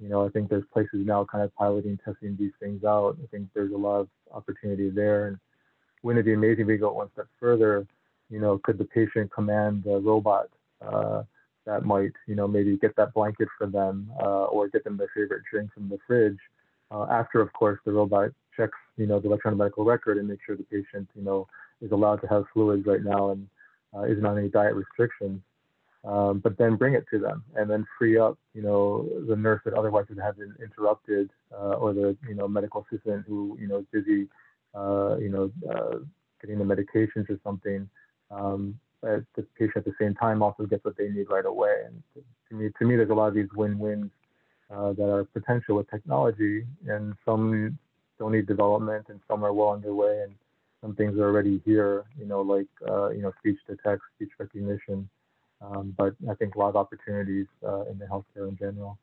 You 0.01 0.09
know, 0.09 0.27
I 0.27 0.29
think 0.31 0.51
there's 0.51 0.65
places 0.73 1.07
now 1.07 1.25
kind 1.25 1.45
of 1.45 1.55
piloting, 1.55 1.99
testing 2.05 2.37
these 2.39 2.53
things 2.61 2.85
out. 2.85 3.17
I 3.23 3.27
think 3.29 3.49
there's 3.55 3.73
a 3.73 3.77
lot 3.77 4.01
of 4.01 4.09
opportunity 4.33 4.91
there. 4.91 5.29
And 5.29 5.39
wouldn't 6.03 6.21
it 6.21 6.29
be 6.29 6.35
amazing 6.35 6.63
if 6.63 6.67
we 6.67 6.77
go 6.77 6.93
one 6.93 7.11
step 7.13 7.29
further? 7.39 7.87
You 8.29 8.41
know, 8.41 8.59
could 8.65 8.79
the 8.79 8.85
patient 8.85 9.33
command 9.33 9.85
the 9.85 10.01
robot 10.01 10.49
uh, 10.85 11.23
that 11.67 11.85
might, 11.85 12.13
you 12.27 12.35
know, 12.35 12.47
maybe 12.47 12.77
get 12.77 12.95
that 12.97 13.15
blanket 13.15 13.49
for 13.57 13.67
them 13.67 14.11
uh, 14.21 14.45
or 14.45 14.69
get 14.69 14.85
them 14.85 14.97
their 14.97 15.11
favorite 15.15 15.43
drink 15.51 15.73
from 15.73 15.89
the 15.89 15.99
fridge? 16.07 16.39
Uh, 16.91 17.07
after, 17.11 17.41
of 17.41 17.53
course, 17.53 17.79
the 17.85 17.93
robot 17.93 18.31
checks, 18.57 18.79
you 18.97 19.07
know, 19.07 19.19
the 19.19 19.27
electronic 19.27 19.59
medical 19.59 19.85
record 19.85 20.19
and 20.19 20.29
make 20.29 20.39
sure 20.45 20.57
the 20.57 20.63
patient, 20.65 21.09
you 21.17 21.23
know, 21.23 21.47
is 21.81 21.91
allowed 21.93 22.21
to 22.21 22.27
have 22.27 22.45
fluids 22.53 22.87
right 22.87 23.03
now 23.03 23.31
and 23.31 23.49
uh, 23.97 24.03
isn't 24.03 24.25
on 24.25 24.39
any 24.39 24.49
diet 24.49 24.75
restrictions. 24.75 25.41
Um, 26.05 26.41
but 26.41 26.59
then 26.59 26.77
bring 26.77 26.93
it 26.93 27.07
to 27.11 27.19
them 27.19 27.43
and 27.57 27.69
then 27.69 27.87
free 27.99 28.19
up, 28.19 28.39
you 28.53 28.61
know, 28.61 29.09
the 29.27 29.35
nurse 29.35 29.63
that 29.65 29.73
otherwise 29.73 30.05
would 30.11 30.19
have 30.19 30.37
been 30.37 30.55
interrupted 30.63 31.31
uh, 31.51 31.77
or 31.77 31.95
the, 31.95 32.15
you 32.29 32.35
know, 32.35 32.47
medical 32.47 32.85
assistant 32.91 33.25
who, 33.27 33.57
you 33.59 33.67
know, 33.67 33.79
is 33.79 33.87
busy, 33.91 34.29
uh, 34.75 35.17
you 35.17 35.31
know, 35.31 35.51
uh, 35.71 36.01
getting 36.43 36.59
the 36.59 36.65
medications 36.65 37.31
or 37.31 37.41
something. 37.43 37.89
Um, 38.31 38.79
but 39.05 39.25
the 39.37 39.43
patient 39.59 39.77
at 39.77 39.85
the 39.85 39.95
same 40.01 40.15
time 40.15 40.43
also 40.43 40.65
gets 40.65 40.85
what 40.85 40.97
they 40.97 41.09
need 41.09 41.29
right 41.29 41.45
away. 41.45 41.75
And 41.87 42.03
to 42.49 42.55
me, 42.55 42.71
to 42.79 42.85
me, 42.87 42.97
there's 42.97 43.11
a 43.11 43.15
lot 43.15 43.29
of 43.29 43.35
these 43.35 43.49
win-wins 43.55 44.11
uh, 44.71 44.93
that 44.95 45.09
are 45.11 45.25
potential 45.25 45.77
with 45.77 45.91
technology, 45.91 46.65
and 46.89 47.15
some 47.25 47.79
don't 48.19 48.33
need 48.33 48.47
development, 48.47 49.07
and 49.11 49.21
some 49.29 49.45
are 49.45 49.53
well 49.53 49.71
underway, 49.71 50.23
and 50.25 50.35
some 50.81 50.95
things 50.95 51.19
are 51.19 51.25
already 51.25 51.61
here. 51.67 52.05
You 52.19 52.27
know, 52.27 52.41
like 52.41 52.69
uh, 52.89 53.11
you 53.11 53.21
know, 53.21 53.33
speech 53.41 53.59
to 53.69 53.77
text, 53.85 54.05
speech 54.17 54.31
recognition. 54.39 55.09
Um, 55.61 55.95
but 55.97 56.15
I 56.31 56.35
think 56.35 56.55
a 56.55 56.59
lot 56.59 56.69
of 56.69 56.77
opportunities 56.77 57.47
uh, 57.67 57.83
in 57.83 57.99
the 57.99 58.07
healthcare 58.07 58.49
in 58.49 58.57
general. 58.57 58.99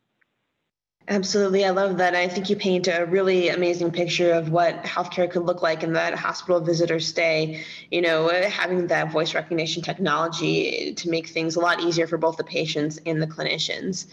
Absolutely. 1.08 1.66
I 1.66 1.72
love 1.72 1.98
that. 1.98 2.16
I 2.16 2.28
think 2.28 2.50
you 2.50 2.56
paint 2.56 2.88
a 2.88 3.06
really 3.06 3.50
amazing 3.50 3.92
picture 3.92 4.32
of 4.32 4.50
what 4.50 4.84
healthcare 4.84 5.30
could 5.30 5.44
look 5.44 5.62
like 5.62 5.84
in 5.84 5.94
that 5.94 6.14
hospital 6.14 6.62
visitor 6.62 7.00
stay. 7.00 7.66
You 7.90 8.02
know, 8.02 8.30
having 8.30 8.88
that 8.88 9.12
voice 9.12 9.34
recognition 9.34 9.82
technology 9.82 10.94
to 10.94 11.10
make 11.10 11.28
things 11.28 11.56
a 11.56 11.60
lot 11.60 11.82
easier 11.82 12.08
for 12.08 12.18
both 12.18 12.38
the 12.38 12.44
patients 12.44 13.00
and 13.06 13.22
the 13.22 13.28
clinicians. 13.28 14.06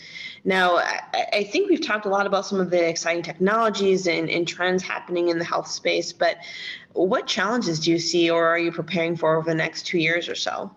Now, 0.44 0.78
I 0.78 1.48
think 1.52 1.68
we've 1.68 1.86
talked 1.86 2.06
a 2.06 2.08
lot 2.08 2.26
about 2.26 2.46
some 2.46 2.58
of 2.58 2.70
the 2.70 2.88
exciting 2.88 3.22
technologies 3.22 4.06
and, 4.08 4.28
and 4.30 4.48
trends 4.48 4.82
happening 4.82 5.28
in 5.28 5.38
the 5.38 5.44
health 5.44 5.68
space, 5.68 6.12
but 6.12 6.38
what 6.94 7.26
challenges 7.26 7.80
do 7.80 7.90
you 7.92 7.98
see 7.98 8.30
or 8.30 8.46
are 8.48 8.58
you 8.58 8.72
preparing 8.72 9.14
for 9.14 9.36
over 9.36 9.48
the 9.50 9.54
next 9.54 9.86
two 9.86 9.98
years 9.98 10.28
or 10.28 10.34
so? 10.34 10.70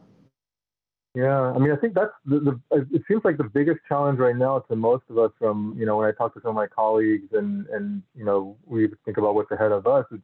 Yeah, 1.14 1.42
I 1.52 1.58
mean, 1.58 1.72
I 1.72 1.76
think 1.76 1.94
that's 1.94 2.14
the, 2.26 2.40
the. 2.40 2.86
It 2.92 3.02
seems 3.08 3.22
like 3.26 3.38
the 3.38 3.44
biggest 3.44 3.80
challenge 3.88 4.18
right 4.20 4.36
now 4.36 4.60
to 4.60 4.76
most 4.78 5.04
of 5.10 5.18
us, 5.18 5.32
from 5.38 5.76
you 5.78 5.86
know, 5.86 5.98
when 5.98 6.08
I 6.08 6.14
talk 6.14 6.34
to 6.36 6.42
some 6.42 6.50
of 6.52 6.56
my 6.56 6.68
colleagues 6.68 7.28
and 7.34 7.68
and 7.68 8.02
you 8.16 8.24
know, 8.24 8.56
we 8.66 8.88
think 9.04 9.18
about 9.18 9.36
what's 9.36 9.52
ahead 9.52 9.74
of 9.74 9.88
us. 9.88 10.06
It's 10.12 10.24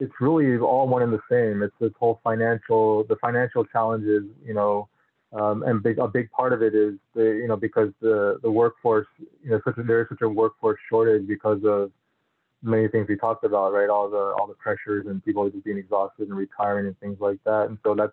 it's 0.00 0.12
really 0.20 0.58
all 0.58 0.86
one 0.86 1.02
and 1.02 1.12
the 1.12 1.20
same. 1.30 1.62
It's 1.62 1.74
this 1.80 1.92
whole 1.98 2.20
financial, 2.24 3.04
the 3.04 3.16
financial 3.16 3.64
challenges, 3.64 4.24
you 4.44 4.52
know, 4.52 4.88
um, 5.32 5.62
and 5.62 5.82
big 5.82 5.98
a 5.98 6.08
big 6.08 6.30
part 6.30 6.52
of 6.52 6.62
it 6.62 6.74
is 6.74 6.94
the 7.14 7.22
you 7.24 7.48
know 7.48 7.56
because 7.56 7.90
the 8.02 8.38
the 8.42 8.50
workforce, 8.50 9.06
you 9.42 9.50
know, 9.50 9.62
such 9.64 9.78
a, 9.78 9.82
there 9.82 10.02
is 10.02 10.08
such 10.10 10.20
a 10.22 10.28
workforce 10.28 10.78
shortage 10.90 11.26
because 11.26 11.60
of 11.64 11.90
many 12.62 12.88
things 12.88 13.08
we 13.08 13.16
talked 13.16 13.44
about, 13.44 13.72
right? 13.72 13.88
All 13.88 14.10
the 14.10 14.34
all 14.38 14.46
the 14.46 14.54
pressures 14.54 15.06
and 15.06 15.24
people 15.24 15.48
just 15.50 15.64
being 15.64 15.78
exhausted 15.78 16.28
and 16.28 16.36
retiring 16.36 16.86
and 16.86 16.98
things 17.00 17.18
like 17.20 17.38
that. 17.44 17.66
And 17.68 17.78
so 17.82 17.94
that's 17.94 18.12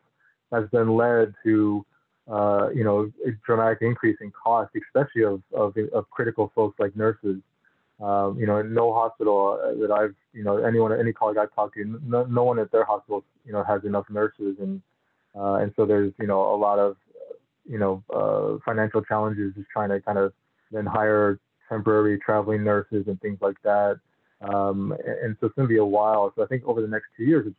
has 0.51 0.65
then 0.71 0.95
led 0.95 1.33
to 1.43 1.85
uh, 2.29 2.69
you 2.73 2.83
know 2.83 3.11
a 3.25 3.31
dramatic 3.45 3.79
increase 3.81 4.17
in 4.21 4.31
cost, 4.31 4.71
especially 4.75 5.23
of, 5.23 5.41
of, 5.53 5.75
of 5.93 6.09
critical 6.09 6.51
folks 6.55 6.79
like 6.79 6.95
nurses. 6.95 7.37
Um, 7.99 8.39
you 8.39 8.45
know, 8.45 8.61
no 8.61 8.93
hospital 8.93 9.59
that 9.81 9.91
I've 9.91 10.15
you 10.33 10.43
know 10.43 10.57
anyone 10.57 10.97
any 10.97 11.11
colleague 11.11 11.37
I've 11.37 11.53
talked 11.53 11.75
to, 11.75 11.99
no, 12.05 12.23
no 12.25 12.43
one 12.43 12.59
at 12.59 12.71
their 12.71 12.85
hospital 12.85 13.23
you 13.45 13.51
know 13.51 13.63
has 13.63 13.83
enough 13.83 14.05
nurses, 14.09 14.57
and 14.59 14.81
uh, 15.35 15.55
and 15.55 15.73
so 15.75 15.85
there's 15.85 16.13
you 16.19 16.27
know 16.27 16.53
a 16.53 16.57
lot 16.57 16.79
of 16.79 16.95
you 17.67 17.77
know 17.77 18.03
uh, 18.13 18.57
financial 18.63 19.01
challenges 19.03 19.53
just 19.55 19.67
trying 19.69 19.89
to 19.89 19.99
kind 19.99 20.17
of 20.17 20.33
then 20.71 20.85
hire 20.85 21.39
temporary 21.67 22.17
traveling 22.19 22.63
nurses 22.63 23.05
and 23.07 23.19
things 23.21 23.37
like 23.41 23.61
that. 23.63 23.99
Um, 24.41 24.93
and 25.05 25.35
so 25.39 25.47
it's 25.47 25.55
going 25.55 25.67
to 25.67 25.73
be 25.73 25.77
a 25.77 25.85
while. 25.85 26.31
So 26.35 26.43
I 26.43 26.47
think 26.47 26.63
over 26.65 26.81
the 26.81 26.87
next 26.87 27.07
two 27.17 27.23
years, 27.23 27.45
it, 27.45 27.53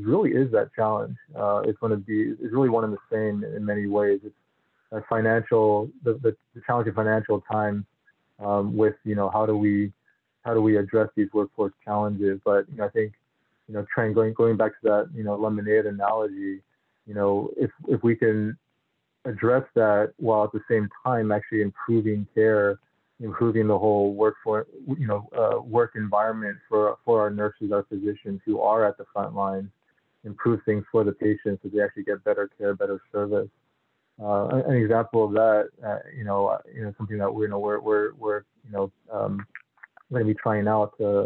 really 0.00 0.30
is 0.30 0.50
that 0.50 0.70
challenge. 0.74 1.16
Uh, 1.34 1.62
it's 1.64 1.78
going 1.78 1.92
to 1.92 1.96
be, 1.96 2.34
it's 2.40 2.52
really 2.52 2.68
one 2.68 2.84
and 2.84 2.92
the 2.92 2.98
same 3.10 3.44
in 3.44 3.64
many 3.64 3.86
ways. 3.86 4.20
It's 4.24 4.34
a 4.90 5.00
financial, 5.08 5.88
the, 6.02 6.14
the, 6.14 6.36
the 6.54 6.62
challenging 6.66 6.94
financial 6.94 7.40
times 7.40 7.84
um, 8.44 8.76
with, 8.76 8.94
you 9.04 9.14
know, 9.14 9.30
how 9.30 9.46
do 9.46 9.56
we, 9.56 9.92
how 10.44 10.54
do 10.54 10.60
we 10.60 10.76
address 10.76 11.08
these 11.16 11.28
workforce 11.32 11.72
challenges? 11.84 12.40
But, 12.44 12.68
you 12.68 12.78
know, 12.78 12.86
I 12.86 12.90
think, 12.90 13.12
you 13.68 13.74
know, 13.74 13.86
trying, 13.94 14.12
going, 14.12 14.34
going 14.34 14.56
back 14.56 14.72
to 14.72 14.88
that, 14.88 15.10
you 15.14 15.22
know, 15.22 15.36
lemonade 15.36 15.86
analogy, 15.86 16.60
you 17.06 17.14
know, 17.14 17.50
if, 17.56 17.70
if 17.86 18.02
we 18.02 18.16
can 18.16 18.58
address 19.24 19.64
that 19.74 20.12
while 20.18 20.44
at 20.44 20.52
the 20.52 20.60
same 20.68 20.88
time 21.04 21.32
actually 21.32 21.62
improving 21.62 22.26
care 22.34 22.78
improving 23.20 23.68
the 23.68 23.78
whole 23.78 24.14
work 24.14 24.36
for 24.42 24.66
you 24.86 25.06
know 25.06 25.28
uh, 25.36 25.60
work 25.60 25.92
environment 25.94 26.56
for 26.68 26.96
for 27.04 27.20
our 27.20 27.30
nurses, 27.30 27.72
our 27.72 27.84
physicians 27.84 28.40
who 28.44 28.60
are 28.60 28.84
at 28.84 28.98
the 28.98 29.04
front 29.12 29.34
lines, 29.34 29.68
improve 30.24 30.60
things 30.64 30.84
for 30.90 31.04
the 31.04 31.12
patients 31.12 31.60
so 31.62 31.68
they 31.72 31.82
actually 31.82 32.04
get 32.04 32.22
better 32.24 32.50
care, 32.58 32.74
better 32.74 33.00
service. 33.12 33.48
Uh, 34.22 34.62
an 34.68 34.76
example 34.76 35.24
of 35.24 35.32
that, 35.32 35.68
uh, 35.84 35.98
you 36.16 36.24
know, 36.24 36.46
uh, 36.46 36.58
you 36.72 36.82
know, 36.82 36.94
something 36.96 37.18
that 37.18 37.32
we 37.32 37.44
you 37.44 37.50
know 37.50 37.58
we're 37.58 37.80
we're 37.80 38.12
we're 38.14 38.42
you 38.64 38.72
know 38.72 38.92
um, 39.12 39.44
going 40.12 40.26
to 40.26 40.32
be 40.32 40.38
trying 40.40 40.68
out 40.68 40.94
uh, 41.00 41.24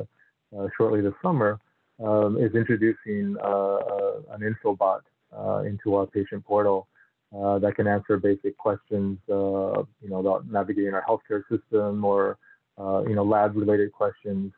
uh, 0.56 0.68
shortly 0.76 1.00
this 1.00 1.12
summer 1.22 1.58
um, 2.02 2.38
is 2.38 2.54
introducing 2.54 3.36
an 3.42 4.42
info 4.42 4.74
bot 4.74 5.02
into 5.66 5.96
our 5.96 6.06
patient 6.06 6.44
portal 6.44 6.86
uh, 7.36 7.58
that 7.58 7.74
can 7.76 7.86
answer 7.86 8.16
basic 8.16 8.56
questions, 8.56 9.18
uh, 9.30 9.82
you 10.02 10.08
know, 10.08 10.18
about 10.18 10.50
navigating 10.50 10.94
our 10.94 11.04
healthcare 11.04 11.42
system 11.50 12.04
or, 12.04 12.38
uh, 12.78 13.02
you 13.06 13.14
know, 13.14 13.22
lab-related 13.22 13.92
questions, 13.92 14.52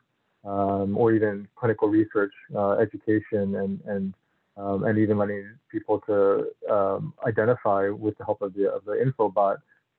um, 0.45 0.97
or 0.97 1.11
even 1.11 1.47
clinical 1.55 1.87
research, 1.89 2.31
uh, 2.55 2.71
education, 2.71 3.55
and 3.55 3.81
and 3.85 4.13
um, 4.57 4.83
and 4.85 4.97
even 4.97 5.17
letting 5.17 5.47
people 5.71 5.99
to 6.07 6.47
um, 6.71 7.13
identify 7.25 7.89
with 7.89 8.17
the 8.17 8.25
help 8.25 8.41
of 8.41 8.53
the 8.53 8.69
of 8.69 8.83
the 8.85 8.93
InfoBot 8.93 9.57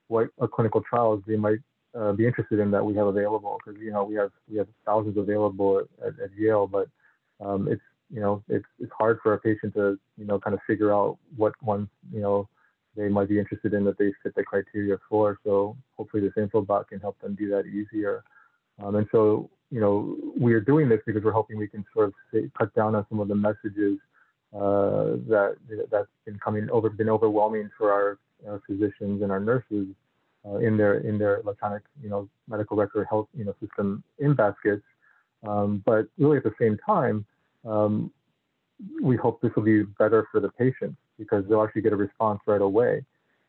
what 0.09 0.29
clinical 0.53 0.83
trials 0.83 1.23
they 1.27 1.37
might 1.37 1.61
uh, 1.99 2.13
be 2.13 2.27
interested 2.27 2.59
in 2.59 2.71
that 2.71 2.85
we 2.85 2.95
have 2.95 3.07
available. 3.07 3.59
Because 3.65 3.81
you 3.81 3.93
know 3.93 4.05
we 4.05 4.15
have 4.17 4.31
we 4.51 4.59
have 4.59 4.67
thousands 4.85 5.17
available 5.17 5.83
at, 6.05 6.19
at 6.21 6.31
Yale, 6.37 6.67
but 6.67 6.89
um, 7.41 7.69
it's 7.69 7.83
you 8.11 8.21
know 8.21 8.43
it's 8.49 8.67
it's 8.79 8.93
hard 8.99 9.19
for 9.23 9.35
a 9.35 9.39
patient 9.39 9.75
to 9.75 9.99
you 10.17 10.25
know 10.25 10.39
kind 10.39 10.55
of 10.55 10.61
figure 10.67 10.93
out 10.93 11.19
what 11.37 11.55
one 11.61 11.89
you 12.13 12.21
know 12.21 12.49
they 12.97 13.09
might 13.09 13.29
be 13.29 13.39
interested 13.39 13.75
in 13.75 13.85
that 13.85 13.99
they 13.99 14.13
fit 14.23 14.35
the 14.35 14.43
criteria 14.43 14.97
for. 15.09 15.39
So 15.45 15.77
hopefully 15.97 16.23
this 16.23 16.33
infobot 16.37 16.89
can 16.89 17.01
help 17.01 17.19
them 17.21 17.35
do 17.35 17.49
that 17.51 17.67
easier. 17.67 18.25
Um, 18.83 18.97
and 18.97 19.07
so, 19.13 19.51
you 19.71 19.81
know, 19.81 20.17
we 20.39 20.53
are 20.55 20.61
doing 20.61 20.89
this 20.89 21.01
because 21.07 21.23
we're 21.23 21.33
hoping 21.33 21.57
we 21.57 21.69
can 21.69 21.85
sort 21.95 22.09
of 22.09 22.15
say, 22.33 22.51
cut 22.57 22.75
down 22.75 22.95
on 22.95 23.07
some 23.09 23.21
of 23.21 23.29
the 23.29 23.35
messages 23.35 23.99
uh, 24.55 25.17
that 25.29 25.57
that's 25.91 26.09
been 26.27 26.39
coming 26.39 26.69
over, 26.71 26.91
been 26.91 27.09
overwhelming 27.09 27.71
for 27.79 27.91
our 27.91 28.19
uh, 28.49 28.59
physicians 28.67 29.23
and 29.23 29.33
our 29.33 29.41
nurses 29.41 29.87
uh, 30.47 30.57
in 30.57 30.77
their 30.77 30.99
in 30.99 31.17
their 31.17 31.41
electronic, 31.41 31.83
you 32.03 32.11
know, 32.11 32.29
medical 32.49 32.77
record 32.77 33.07
health, 33.09 33.29
you 33.35 33.45
know, 33.45 33.55
system 33.61 34.03
in 34.19 34.35
baskets. 34.35 34.83
Um, 35.47 35.83
but 35.87 36.07
really, 36.19 36.37
at 36.37 36.45
the 36.45 36.55
same 36.61 36.77
time, 36.85 37.25
um, 37.65 38.11
we 39.03 39.17
hope 39.17 39.41
this 39.41 39.53
will 39.57 39.63
be 39.63 39.85
better 39.85 40.27
for 40.31 40.41
the 40.41 40.51
patients 40.51 40.97
because 41.23 41.43
they'll 41.47 41.65
actually 41.67 41.85
get 41.87 41.93
a 41.99 42.03
response 42.07 42.41
right 42.47 42.65
away. 42.71 42.95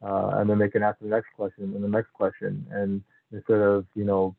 uh, 0.03 0.31
and 0.37 0.49
then 0.49 0.59
they 0.59 0.69
can 0.69 0.83
ask 0.83 0.99
the 0.99 1.07
next 1.07 1.27
question 1.35 1.63
and 1.75 1.83
the 1.83 1.87
next 1.87 2.11
question. 2.13 2.65
And 2.71 3.01
instead 3.31 3.61
of 3.61 3.85
you 3.95 4.05
know 4.09 4.35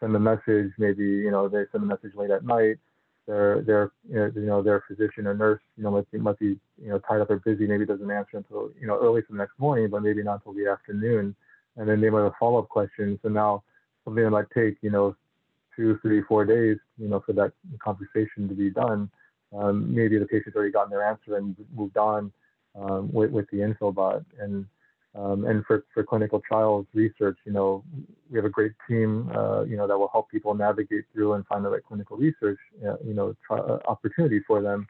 send 0.00 0.14
a 0.14 0.18
message, 0.20 0.70
maybe 0.78 1.04
you 1.04 1.30
know 1.30 1.48
they 1.48 1.64
send 1.72 1.82
a 1.84 1.86
message 1.86 2.14
late 2.14 2.30
at 2.30 2.44
night. 2.44 2.78
Their 3.26 3.62
their 3.62 3.90
you 4.10 4.46
know 4.50 4.62
their 4.62 4.82
physician 4.86 5.26
or 5.26 5.34
nurse 5.34 5.60
you 5.76 5.84
know 5.84 5.90
might 5.90 6.10
be, 6.10 6.18
might 6.18 6.38
be 6.38 6.58
you 6.82 6.90
know 6.90 6.98
tied 6.98 7.20
up 7.20 7.30
or 7.30 7.38
busy, 7.38 7.66
maybe 7.66 7.86
doesn't 7.86 8.10
answer 8.10 8.36
until 8.36 8.70
you 8.80 8.86
know 8.86 8.98
early 9.00 9.22
for 9.22 9.32
the 9.32 9.38
next 9.38 9.58
morning, 9.58 9.88
but 9.90 10.02
maybe 10.02 10.22
not 10.22 10.36
until 10.36 10.54
the 10.54 10.70
afternoon. 10.70 11.34
And 11.76 11.88
then 11.88 12.00
they 12.00 12.10
might 12.10 12.24
have 12.24 12.32
a 12.32 12.36
follow 12.38 12.58
up 12.58 12.68
questions. 12.68 13.18
So 13.22 13.28
now 13.28 13.62
something 14.04 14.24
that 14.24 14.30
might 14.30 14.50
take 14.54 14.76
you 14.82 14.90
know 14.90 15.16
two, 15.74 15.98
three, 16.02 16.22
four 16.22 16.44
days, 16.44 16.76
you 16.98 17.08
know, 17.08 17.22
for 17.24 17.32
that 17.34 17.52
conversation 17.78 18.48
to 18.48 18.54
be 18.54 18.68
done. 18.68 19.08
Um, 19.56 19.94
maybe 19.94 20.18
the 20.18 20.26
patient's 20.26 20.56
already 20.56 20.72
gotten 20.72 20.90
their 20.90 21.04
answer 21.04 21.36
and 21.36 21.56
moved 21.74 21.96
on 21.96 22.32
um, 22.78 23.12
with, 23.12 23.30
with 23.30 23.50
the 23.50 23.58
infobot. 23.58 24.24
And 24.40 24.66
um, 25.14 25.46
and 25.46 25.64
for, 25.64 25.84
for 25.92 26.04
clinical 26.04 26.40
trials 26.46 26.86
research, 26.94 27.38
you 27.44 27.50
know, 27.50 27.82
we 28.30 28.36
have 28.36 28.44
a 28.44 28.50
great 28.50 28.72
team, 28.86 29.28
uh, 29.34 29.62
you 29.62 29.76
know, 29.76 29.88
that 29.88 29.98
will 29.98 30.10
help 30.12 30.30
people 30.30 30.54
navigate 30.54 31.06
through 31.12 31.32
and 31.32 31.46
find 31.46 31.64
the 31.64 31.70
right 31.70 31.82
clinical 31.82 32.16
research, 32.16 32.58
uh, 32.86 32.96
you 33.04 33.14
know, 33.14 33.34
try, 33.44 33.58
uh, 33.58 33.78
opportunity 33.88 34.40
for 34.46 34.60
them. 34.60 34.86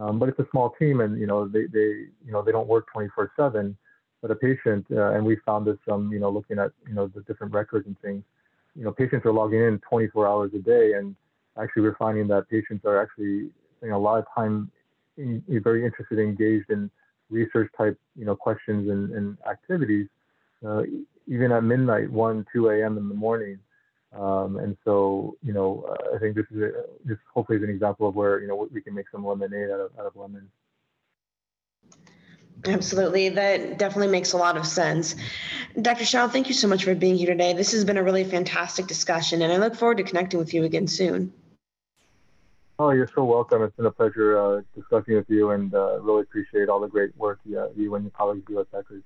Um, 0.00 0.18
but 0.18 0.28
it's 0.28 0.38
a 0.38 0.46
small 0.52 0.70
team, 0.78 1.00
and 1.00 1.18
you 1.20 1.26
know, 1.26 1.46
they, 1.48 1.66
they 1.66 2.06
you 2.24 2.32
know 2.32 2.40
they 2.42 2.52
don't 2.52 2.68
work 2.68 2.86
24/7. 2.94 3.74
But 4.22 4.30
a 4.32 4.34
patient, 4.34 4.86
uh, 4.90 5.12
and 5.12 5.24
we 5.24 5.36
found 5.44 5.66
this 5.66 5.76
from 5.84 6.12
you 6.12 6.20
know 6.20 6.30
looking 6.30 6.58
at 6.58 6.70
you 6.86 6.94
know 6.94 7.08
the 7.08 7.20
different 7.22 7.52
records 7.52 7.86
and 7.86 7.98
things 8.00 8.22
you 8.78 8.84
know, 8.84 8.92
patients 8.92 9.26
are 9.26 9.32
logging 9.32 9.60
in 9.60 9.80
24 9.80 10.28
hours 10.28 10.52
a 10.54 10.58
day, 10.58 10.92
and 10.94 11.16
actually 11.60 11.82
we're 11.82 11.96
finding 11.96 12.28
that 12.28 12.48
patients 12.48 12.84
are 12.84 13.02
actually 13.02 13.50
spending 13.76 13.94
a 13.94 13.98
lot 13.98 14.20
of 14.20 14.24
time 14.34 14.70
in, 15.16 15.42
very 15.48 15.84
interested, 15.84 16.18
and 16.18 16.28
engaged 16.28 16.70
in 16.70 16.88
research 17.30 17.70
type, 17.76 17.98
you 18.16 18.24
know, 18.24 18.36
questions 18.36 18.88
and, 18.90 19.10
and 19.10 19.38
activities, 19.48 20.08
uh, 20.66 20.82
even 21.26 21.52
at 21.52 21.62
midnight, 21.64 22.10
1, 22.10 22.46
2 22.52 22.70
a.m. 22.70 22.98
in 22.98 23.08
the 23.08 23.14
morning. 23.14 23.58
Um, 24.16 24.56
and 24.58 24.76
so, 24.84 25.36
you 25.42 25.52
know, 25.52 25.84
uh, 25.88 26.16
I 26.16 26.18
think 26.18 26.34
this 26.34 26.46
is 26.50 26.62
a, 26.62 26.70
this 27.04 27.18
hopefully 27.34 27.58
is 27.58 27.64
an 27.64 27.70
example 27.70 28.08
of 28.08 28.14
where, 28.14 28.40
you 28.40 28.48
know, 28.48 28.68
we 28.72 28.80
can 28.80 28.94
make 28.94 29.06
some 29.10 29.26
lemonade 29.26 29.70
out 29.70 29.80
of, 29.80 29.90
out 29.98 30.06
of 30.06 30.16
lemons. 30.16 30.48
Absolutely. 32.66 33.28
That 33.28 33.78
definitely 33.78 34.10
makes 34.10 34.32
a 34.32 34.36
lot 34.36 34.56
of 34.56 34.66
sense. 34.66 35.14
Dr. 35.80 36.04
Hsiao, 36.04 36.30
thank 36.30 36.48
you 36.48 36.54
so 36.54 36.66
much 36.66 36.84
for 36.84 36.94
being 36.94 37.16
here 37.16 37.28
today. 37.28 37.52
This 37.52 37.72
has 37.72 37.84
been 37.84 37.98
a 37.98 38.02
really 38.02 38.24
fantastic 38.24 38.86
discussion, 38.86 39.42
and 39.42 39.52
I 39.52 39.58
look 39.58 39.76
forward 39.76 39.98
to 39.98 40.02
connecting 40.02 40.40
with 40.40 40.52
you 40.52 40.64
again 40.64 40.88
soon. 40.88 41.32
Oh, 42.80 42.90
you're 42.90 43.10
so 43.12 43.24
welcome. 43.24 43.62
It's 43.62 43.74
been 43.76 43.86
a 43.86 43.90
pleasure 43.90 44.38
uh, 44.38 44.62
discussing 44.74 45.16
with 45.16 45.28
you, 45.28 45.50
and 45.50 45.74
uh, 45.74 46.00
really 46.00 46.22
appreciate 46.22 46.68
all 46.68 46.80
the 46.80 46.86
great 46.88 47.16
work 47.16 47.40
you, 47.44 47.58
uh, 47.58 47.68
you 47.76 47.94
and 47.96 48.04
your 48.04 48.12
colleagues 48.12 48.44
do 48.46 48.60
at 48.60 48.70
Becker's. 48.70 49.02